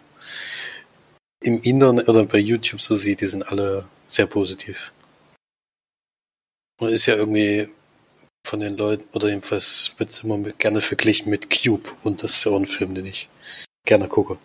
[1.43, 4.93] im Internet oder bei YouTube so sieht, die sind alle sehr positiv.
[6.79, 7.69] Man ist ja irgendwie
[8.45, 12.37] von den Leuten, oder jedenfalls wird es immer mit, gerne verglichen mit Cube und das
[12.37, 13.29] ist ja auch ein Film, den ich
[13.85, 14.37] gerne gucke.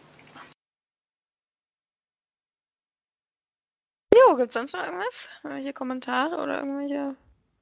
[4.39, 5.29] Gibt es sonst noch irgendwas?
[5.45, 7.17] Irgendwelche Kommentare oder irgendwelche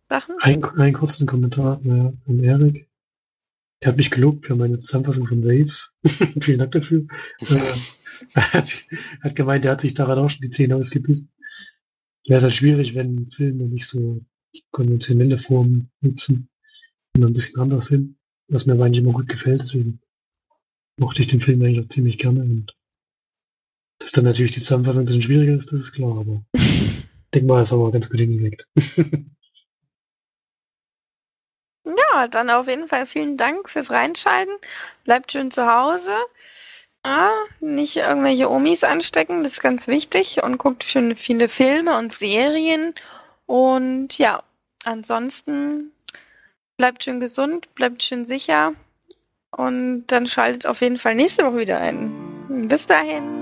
[0.08, 0.36] Sachen?
[0.40, 2.88] Ein, einen kurzen Kommentar ja, von Erik.
[3.82, 5.92] Der hat mich gelobt für meine Zusammenfassung von Waves.
[6.40, 7.06] Vielen Dank dafür.
[7.40, 7.74] äh,
[8.34, 8.84] hat,
[9.22, 11.30] hat gemeint, er hat sich daran auch schon die Zähne ausgebissen.
[12.22, 14.24] Ja, ist halt schwierig, wenn Filme nicht so
[14.54, 16.48] die konventionelle Form nutzen,
[17.14, 18.16] sondern ein bisschen anders sind,
[18.48, 19.60] was mir aber eigentlich immer gut gefällt.
[19.60, 20.00] Deswegen
[20.98, 22.74] mochte ich den Film eigentlich auch ziemlich gerne und
[23.98, 27.48] dass dann natürlich die Zusammenfassung ein bisschen schwieriger ist, das ist klar, aber ich denke
[27.48, 28.66] mal, das haben wir ganz gut hingekriegt.
[31.84, 34.54] ja, dann auf jeden Fall vielen Dank fürs Reinschalten.
[35.04, 36.12] Bleibt schön zu Hause.
[37.04, 37.30] Ja,
[37.60, 40.42] nicht irgendwelche Omis anstecken, das ist ganz wichtig.
[40.42, 42.94] Und guckt schön viele Filme und Serien.
[43.46, 44.42] Und ja,
[44.84, 45.92] ansonsten
[46.76, 48.74] bleibt schön gesund, bleibt schön sicher.
[49.52, 52.66] Und dann schaltet auf jeden Fall nächste Woche wieder ein.
[52.68, 53.35] Bis dahin.